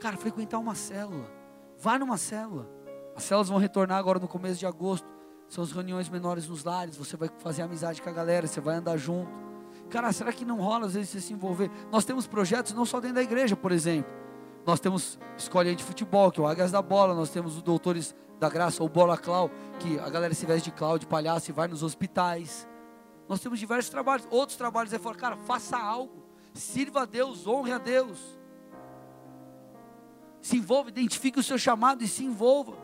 [0.00, 1.30] Cara, frequentar uma célula.
[1.78, 2.68] Vá numa célula.
[3.14, 5.06] As células vão retornar agora no começo de agosto.
[5.48, 6.96] São as reuniões menores nos lares.
[6.96, 9.30] Você vai fazer amizade com a galera, você vai andar junto.
[9.88, 11.70] Cara, será que não rola às vezes você se envolver?
[11.90, 14.10] Nós temos projetos não só dentro da igreja, por exemplo.
[14.66, 17.14] Nós temos escola de futebol, que é o Águias da Bola.
[17.14, 20.76] Nós temos os doutores da graça, ou Bola Clau, que a galera se veste de
[20.76, 22.68] Clau, de palhaço e vai nos hospitais.
[23.28, 24.26] Nós temos diversos trabalhos.
[24.30, 25.16] Outros trabalhos é fora.
[25.16, 26.24] Cara, faça algo.
[26.54, 28.18] Sirva a Deus, honre a Deus.
[30.40, 32.78] Se envolva, identifique o seu chamado e se envolva.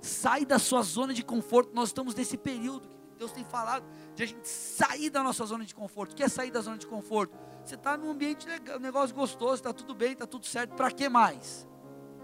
[0.00, 1.74] Sai da sua zona de conforto.
[1.74, 2.88] Nós estamos nesse período.
[3.18, 6.12] Deus tem falado de a gente sair da nossa zona de conforto.
[6.12, 7.36] O que é sair da zona de conforto?
[7.64, 10.74] Você está num ambiente legal, um negócio gostoso, está tudo bem, está tudo certo.
[10.74, 11.66] Para que mais?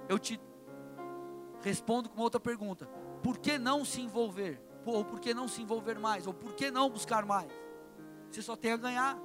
[0.08, 0.40] Eu te
[1.62, 2.86] respondo com outra pergunta:
[3.22, 4.60] por que não se envolver?
[4.84, 6.26] Ou por que não se envolver mais?
[6.26, 7.50] Ou por que não buscar mais?
[8.30, 9.18] Você só tem a ganhar.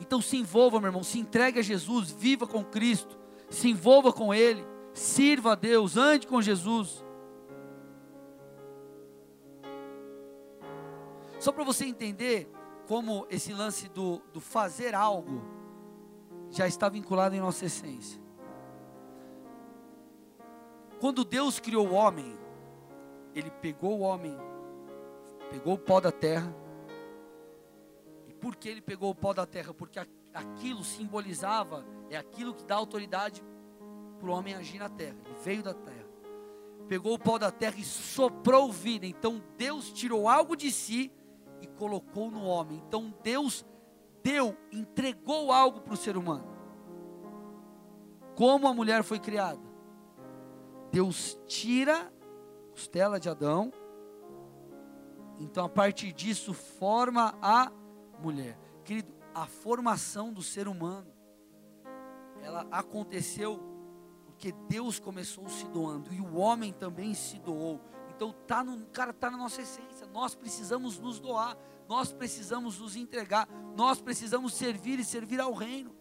[0.00, 3.18] Então se envolva, meu irmão, se entregue a Jesus, viva com Cristo,
[3.48, 7.04] se envolva com Ele sirva a Deus, ande com Jesus.
[11.40, 12.48] Só para você entender
[12.86, 15.42] como esse lance do, do fazer algo
[16.50, 18.22] já está vinculado em nossa essência.
[21.04, 22.34] Quando Deus criou o homem,
[23.34, 24.34] Ele pegou o homem,
[25.50, 26.50] pegou o pó da terra.
[28.26, 29.74] E por que Ele pegou o pó da terra?
[29.74, 30.00] Porque
[30.32, 33.44] aquilo simbolizava, é aquilo que dá autoridade
[34.18, 35.18] para o homem agir na terra.
[35.26, 36.08] Ele veio da terra,
[36.88, 39.04] pegou o pó da terra e soprou vida.
[39.04, 41.12] Então Deus tirou algo de si
[41.60, 42.82] e colocou no homem.
[42.88, 43.62] Então Deus
[44.22, 46.48] deu, entregou algo para o ser humano.
[48.34, 49.63] Como a mulher foi criada?
[50.94, 53.72] Deus tira a costela de Adão.
[55.40, 57.72] Então a partir disso forma a
[58.20, 58.56] mulher.
[58.84, 61.12] Querido, a formação do ser humano,
[62.40, 63.60] ela aconteceu
[64.24, 67.80] porque Deus começou se doando e o homem também se doou.
[68.14, 70.06] Então tá no, cara, tá na nossa essência.
[70.12, 75.92] Nós precisamos nos doar, nós precisamos nos entregar, nós precisamos servir e servir ao reino.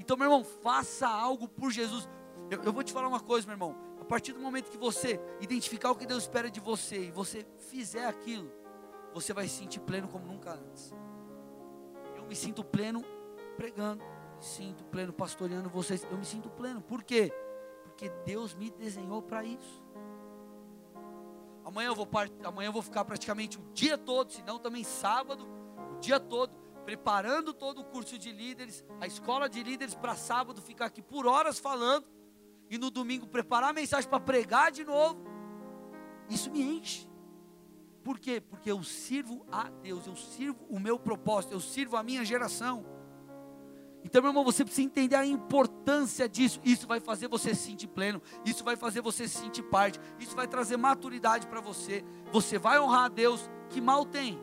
[0.00, 2.08] Então, meu irmão, faça algo por Jesus.
[2.50, 3.89] Eu, eu vou te falar uma coisa, meu irmão.
[4.10, 8.04] Partir do momento que você identificar o que Deus espera de você e você fizer
[8.08, 8.50] aquilo,
[9.14, 10.92] você vai se sentir pleno como nunca antes.
[12.16, 13.04] Eu me sinto pleno
[13.56, 16.04] pregando, me sinto pleno pastoreando vocês.
[16.10, 16.82] Eu me sinto pleno.
[16.82, 17.32] Por quê?
[17.84, 19.80] Porque Deus me desenhou para isso.
[21.64, 22.08] Amanhã eu, vou,
[22.42, 25.46] amanhã eu vou ficar praticamente o dia todo, se não também sábado,
[25.94, 26.52] o dia todo,
[26.84, 31.28] preparando todo o curso de líderes, a escola de líderes para sábado ficar aqui por
[31.28, 32.08] horas falando,
[32.70, 35.20] e no domingo preparar a mensagem para pregar de novo.
[36.28, 37.10] Isso me enche.
[38.04, 38.40] Por quê?
[38.40, 42.86] Porque eu sirvo a Deus, eu sirvo o meu propósito, eu sirvo a minha geração.
[44.02, 46.60] Então, meu irmão, você precisa entender a importância disso.
[46.64, 50.34] Isso vai fazer você se sentir pleno, isso vai fazer você se sentir parte, isso
[50.34, 52.04] vai trazer maturidade para você.
[52.32, 54.40] Você vai honrar a Deus, que mal tem.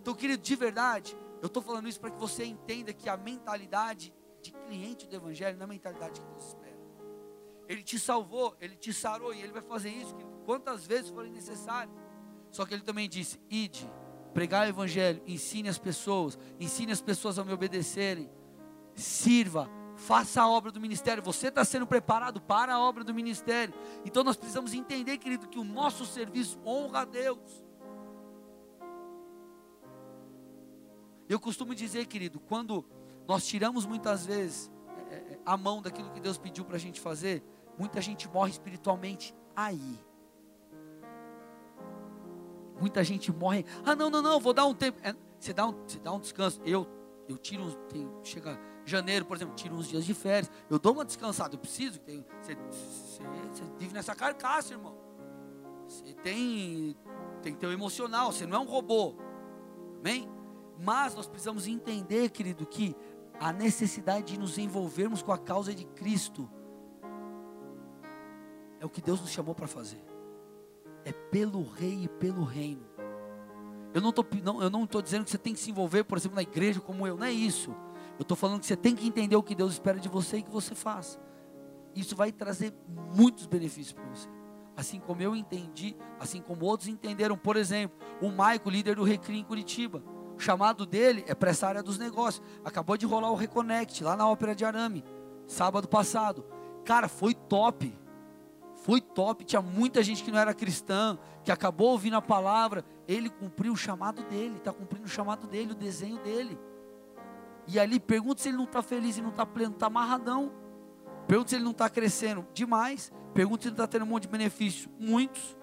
[0.00, 4.12] Então, querido, de verdade, eu estou falando isso para que você entenda que a mentalidade
[4.40, 6.78] de cliente do Evangelho não é a mentalidade que Deus espera.
[7.68, 10.14] Ele te salvou, ele te sarou e ele vai fazer isso
[10.44, 11.94] quantas vezes forem necessárias.
[12.50, 13.88] Só que ele também disse: ide,
[14.32, 18.30] pregar o evangelho, ensine as pessoas, ensine as pessoas a me obedecerem,
[18.94, 21.22] sirva, faça a obra do ministério.
[21.22, 23.74] Você está sendo preparado para a obra do ministério.
[24.04, 27.66] Então nós precisamos entender, querido, que o nosso serviço honra a Deus.
[31.28, 32.86] Eu costumo dizer, querido, quando
[33.28, 34.70] nós tiramos muitas vezes
[35.10, 37.44] é, é a mão daquilo que Deus pediu para a gente fazer,
[37.78, 40.00] muita gente morre espiritualmente aí.
[42.80, 43.64] Muita gente morre.
[43.84, 44.98] Ah, não, não, não, vou dar um tempo.
[45.02, 46.60] É, você, dá um, você dá um descanso.
[46.64, 46.86] Eu,
[47.28, 47.74] eu tiro uns.
[47.88, 50.50] Tem, chega janeiro, por exemplo, tiro uns dias de férias.
[50.70, 51.54] Eu dou uma descansada.
[51.54, 51.98] Eu preciso.
[52.00, 53.22] Tem, você, você,
[53.52, 54.96] você vive nessa carcaça, irmão.
[55.88, 56.96] Você tem,
[57.42, 58.30] tem que ter o emocional.
[58.30, 59.16] Você não é um robô.
[59.98, 60.28] Amém?
[60.78, 62.94] Mas nós precisamos entender, querido, que
[63.40, 66.48] a necessidade de nos envolvermos com a causa de Cristo
[68.80, 70.08] é o que Deus nos chamou para fazer
[71.08, 72.86] é pelo rei e pelo reino.
[73.94, 74.10] Eu não
[74.84, 77.26] estou dizendo que você tem que se envolver, por exemplo, na igreja como eu, não
[77.26, 77.70] é isso.
[78.18, 80.42] Eu estou falando que você tem que entender o que Deus espera de você e
[80.42, 81.18] que você faça.
[81.94, 82.74] Isso vai trazer
[83.14, 84.28] muitos benefícios para você.
[84.76, 87.38] Assim como eu entendi, assim como outros entenderam.
[87.38, 90.02] Por exemplo, o Maico, líder do Recri em Curitiba.
[90.38, 92.42] O chamado dele é para essa área dos negócios.
[92.64, 95.04] Acabou de rolar o Reconnect lá na Ópera de Arame,
[95.46, 96.46] sábado passado.
[96.84, 97.94] Cara, foi top
[98.88, 103.28] foi top, tinha muita gente que não era cristã, que acabou ouvindo a palavra, ele
[103.28, 106.58] cumpriu o chamado dele, está cumprindo o chamado dele, o desenho dele.
[107.66, 110.52] E ali pergunta se ele não está feliz e não está pleno, está amarradão.
[111.26, 113.12] Pergunta se ele não está crescendo demais.
[113.34, 115.56] Pergunta se ele está tendo um monte de benefício, muitos.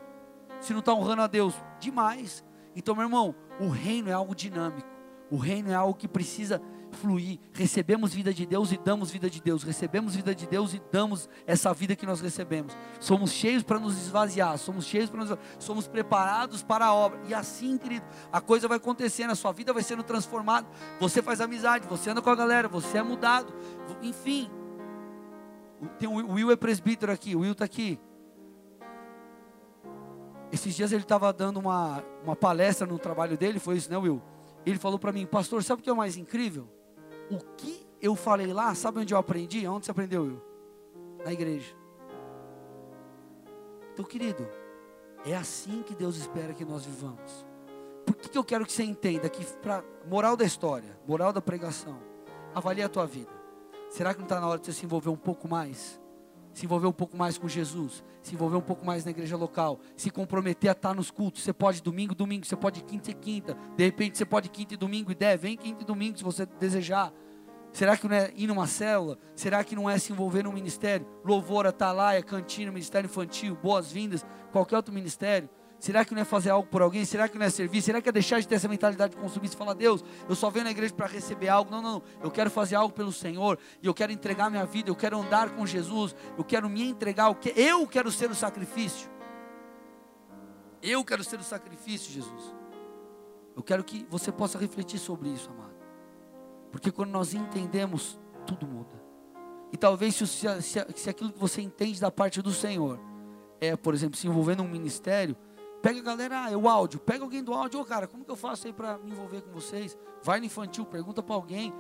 [0.59, 2.43] Se não está honrando a Deus, demais.
[2.75, 4.87] Então, meu irmão, o reino é algo dinâmico.
[5.31, 6.61] O reino é algo que precisa
[6.91, 7.39] fluir.
[7.53, 9.63] Recebemos vida de Deus e damos vida de Deus.
[9.63, 12.75] Recebemos vida de Deus e damos essa vida que nós recebemos.
[12.99, 17.19] Somos cheios para nos esvaziar, somos cheios para nos somos preparados para a obra.
[17.27, 20.67] E assim, querido, a coisa vai acontecendo, a sua vida vai sendo transformada.
[20.99, 23.53] Você faz amizade, você anda com a galera, você é mudado.
[24.01, 24.49] Enfim,
[25.99, 27.99] tem o Will é presbítero aqui, o Will está aqui.
[30.55, 34.21] Esses dias ele estava dando uma, uma palestra no trabalho dele, foi isso, né, Will?
[34.65, 36.65] Ele falou para mim, pastor, sabe o que é o mais incrível?
[37.29, 39.67] o que eu falei lá, sabe onde eu aprendi?
[39.67, 40.41] Onde você aprendeu eu?
[41.25, 41.75] Na igreja.
[43.91, 44.47] Então, querido,
[45.25, 47.45] é assim que Deus espera que nós vivamos.
[48.05, 51.41] Por que, que eu quero que você entenda que para moral da história, moral da
[51.41, 51.99] pregação,
[52.53, 53.31] avalie a tua vida.
[53.89, 55.99] Será que não está na hora de você se envolver um pouco mais?
[56.55, 59.77] Se envolver um pouco mais com Jesus, se envolver um pouco mais na igreja local,
[59.97, 61.43] se comprometer a estar nos cultos.
[61.43, 63.57] Você pode domingo, domingo, você pode quinta e quinta.
[63.75, 66.45] De repente você pode quinta e domingo e der, vem quinta e domingo se você
[66.45, 67.11] desejar.
[67.73, 69.17] Será que não é ir numa célula?
[69.35, 71.05] Será que não é se envolver num ministério?
[71.25, 75.49] Louvor, atalaia, cantina, ministério infantil, boas-vindas, qualquer outro ministério?
[75.85, 77.05] Será que não é fazer algo por alguém?
[77.05, 77.79] Será que não é servir?
[77.79, 80.49] Será que é deixar de ter essa mentalidade de consumista e falar, Deus, eu só
[80.49, 81.69] venho na igreja para receber algo?
[81.69, 82.03] Não, não, não.
[82.23, 85.51] Eu quero fazer algo pelo Senhor e eu quero entregar minha vida, eu quero andar
[85.51, 89.07] com Jesus, eu quero me entregar, eu quero ser o sacrifício.
[90.81, 92.55] Eu quero ser o sacrifício, Jesus.
[93.55, 95.75] Eu quero que você possa refletir sobre isso, amado.
[96.71, 98.99] Porque quando nós entendemos, tudo muda.
[99.71, 100.57] E talvez se, se,
[100.95, 102.99] se aquilo que você entende da parte do Senhor
[103.59, 105.35] é, por exemplo, se envolver num ministério,
[105.85, 106.99] Pega a galera, ah, é o áudio.
[106.99, 107.77] Pega alguém do áudio.
[107.77, 109.95] Ô, oh, cara, como que eu faço aí para me envolver com vocês?
[110.23, 111.71] Vai no infantil, pergunta para alguém.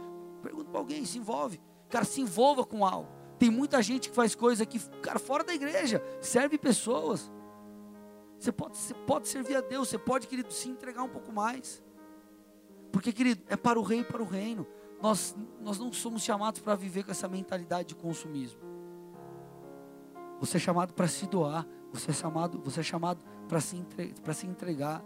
[0.43, 1.59] Pergunta para alguém, se envolve.
[1.89, 3.09] Cara, se envolva com algo.
[3.39, 6.03] Tem muita gente que faz coisa aqui, cara, fora da igreja.
[6.21, 7.31] Serve pessoas.
[8.37, 9.89] Você pode, você pode servir a Deus.
[9.89, 11.83] Você pode, querido, se entregar um pouco mais.
[12.91, 14.67] Porque, querido, é para o rei e para o reino.
[15.01, 18.59] Nós, nós não somos chamados para viver com essa mentalidade de consumismo.
[20.39, 21.65] Você é chamado para se doar.
[21.99, 25.03] Você é chamado, você é chamado para se, entre, se entregar.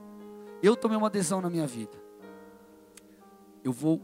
[0.62, 1.98] Eu tomei uma decisão na minha vida.
[3.64, 4.02] Eu vou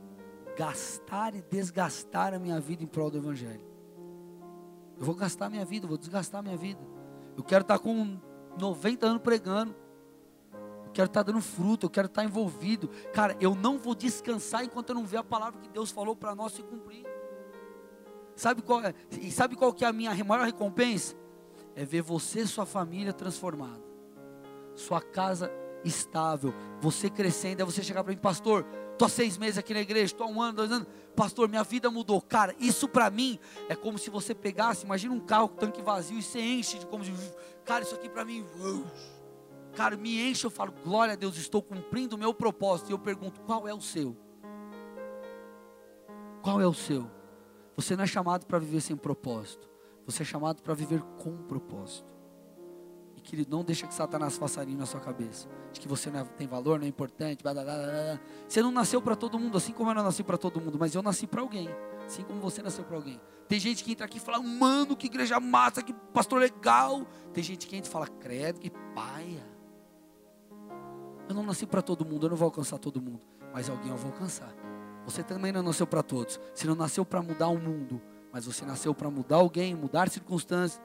[0.58, 3.66] gastar e desgastar a minha vida em prol do Evangelho.
[4.98, 6.80] Eu vou gastar a minha vida, vou desgastar a minha vida.
[7.36, 8.18] Eu quero estar com
[8.58, 9.76] 90 anos pregando
[10.96, 12.90] quero estar dando fruto, eu quero estar envolvido.
[13.14, 16.34] Cara, eu não vou descansar enquanto eu não ver a palavra que Deus falou para
[16.34, 17.06] nós se cumprir.
[18.34, 21.16] Sabe qual, é, e sabe qual que é a minha maior recompensa?
[21.76, 23.84] É ver você e sua família transformada.
[24.76, 25.52] Sua casa
[25.84, 29.82] estável, você crescendo, é você chegar para mim, pastor, estou há seis meses aqui na
[29.82, 32.20] igreja, estou há um ano, dois anos, pastor, minha vida mudou.
[32.22, 36.18] Cara, isso para mim é como se você pegasse, imagina um carro com tanque vazio
[36.18, 37.14] e você enche de como de,
[37.64, 38.44] cara, isso aqui para mim,
[39.76, 42.90] cara, me enche, eu falo, glória a Deus, estou cumprindo o meu propósito.
[42.90, 44.18] E eu pergunto, qual é o seu?
[46.42, 47.10] Qual é o seu?
[47.76, 49.75] Você não é chamado para viver sem propósito.
[50.06, 52.14] Você é chamado para viver com propósito.
[53.16, 55.48] E querido, não deixa que Satanás ali na sua cabeça.
[55.72, 57.42] De que você não é, tem valor, não é importante.
[57.42, 60.38] Blá, blá, blá, você não nasceu para todo mundo, assim como eu não nasci para
[60.38, 60.78] todo mundo.
[60.80, 61.70] Mas eu nasci para alguém.
[62.06, 63.20] Assim como você nasceu para alguém.
[63.48, 67.06] Tem gente que entra aqui e fala, mano, que igreja massa, que pastor legal.
[67.34, 69.56] Tem gente que entra e fala, credo, que paia.
[71.28, 73.98] Eu não nasci para todo mundo, eu não vou alcançar todo mundo, mas alguém eu
[73.98, 74.54] vou alcançar.
[75.06, 76.40] Você também não nasceu para todos.
[76.54, 78.02] Você não nasceu para mudar o mundo,
[78.36, 80.84] mas você nasceu para mudar alguém, mudar circunstâncias.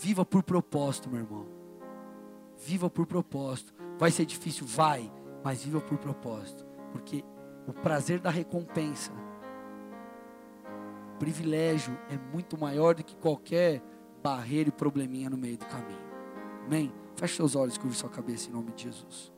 [0.00, 1.46] Viva por propósito, meu irmão.
[2.56, 3.74] Viva por propósito.
[3.98, 5.12] Vai ser difícil, vai,
[5.44, 7.22] mas viva por propósito, porque
[7.66, 9.12] o prazer da recompensa,
[11.14, 13.82] o privilégio é muito maior do que qualquer
[14.22, 16.06] barreira e probleminha no meio do caminho.
[16.64, 16.90] Amém?
[17.16, 19.35] Feche seus olhos, curve sua cabeça em nome de Jesus.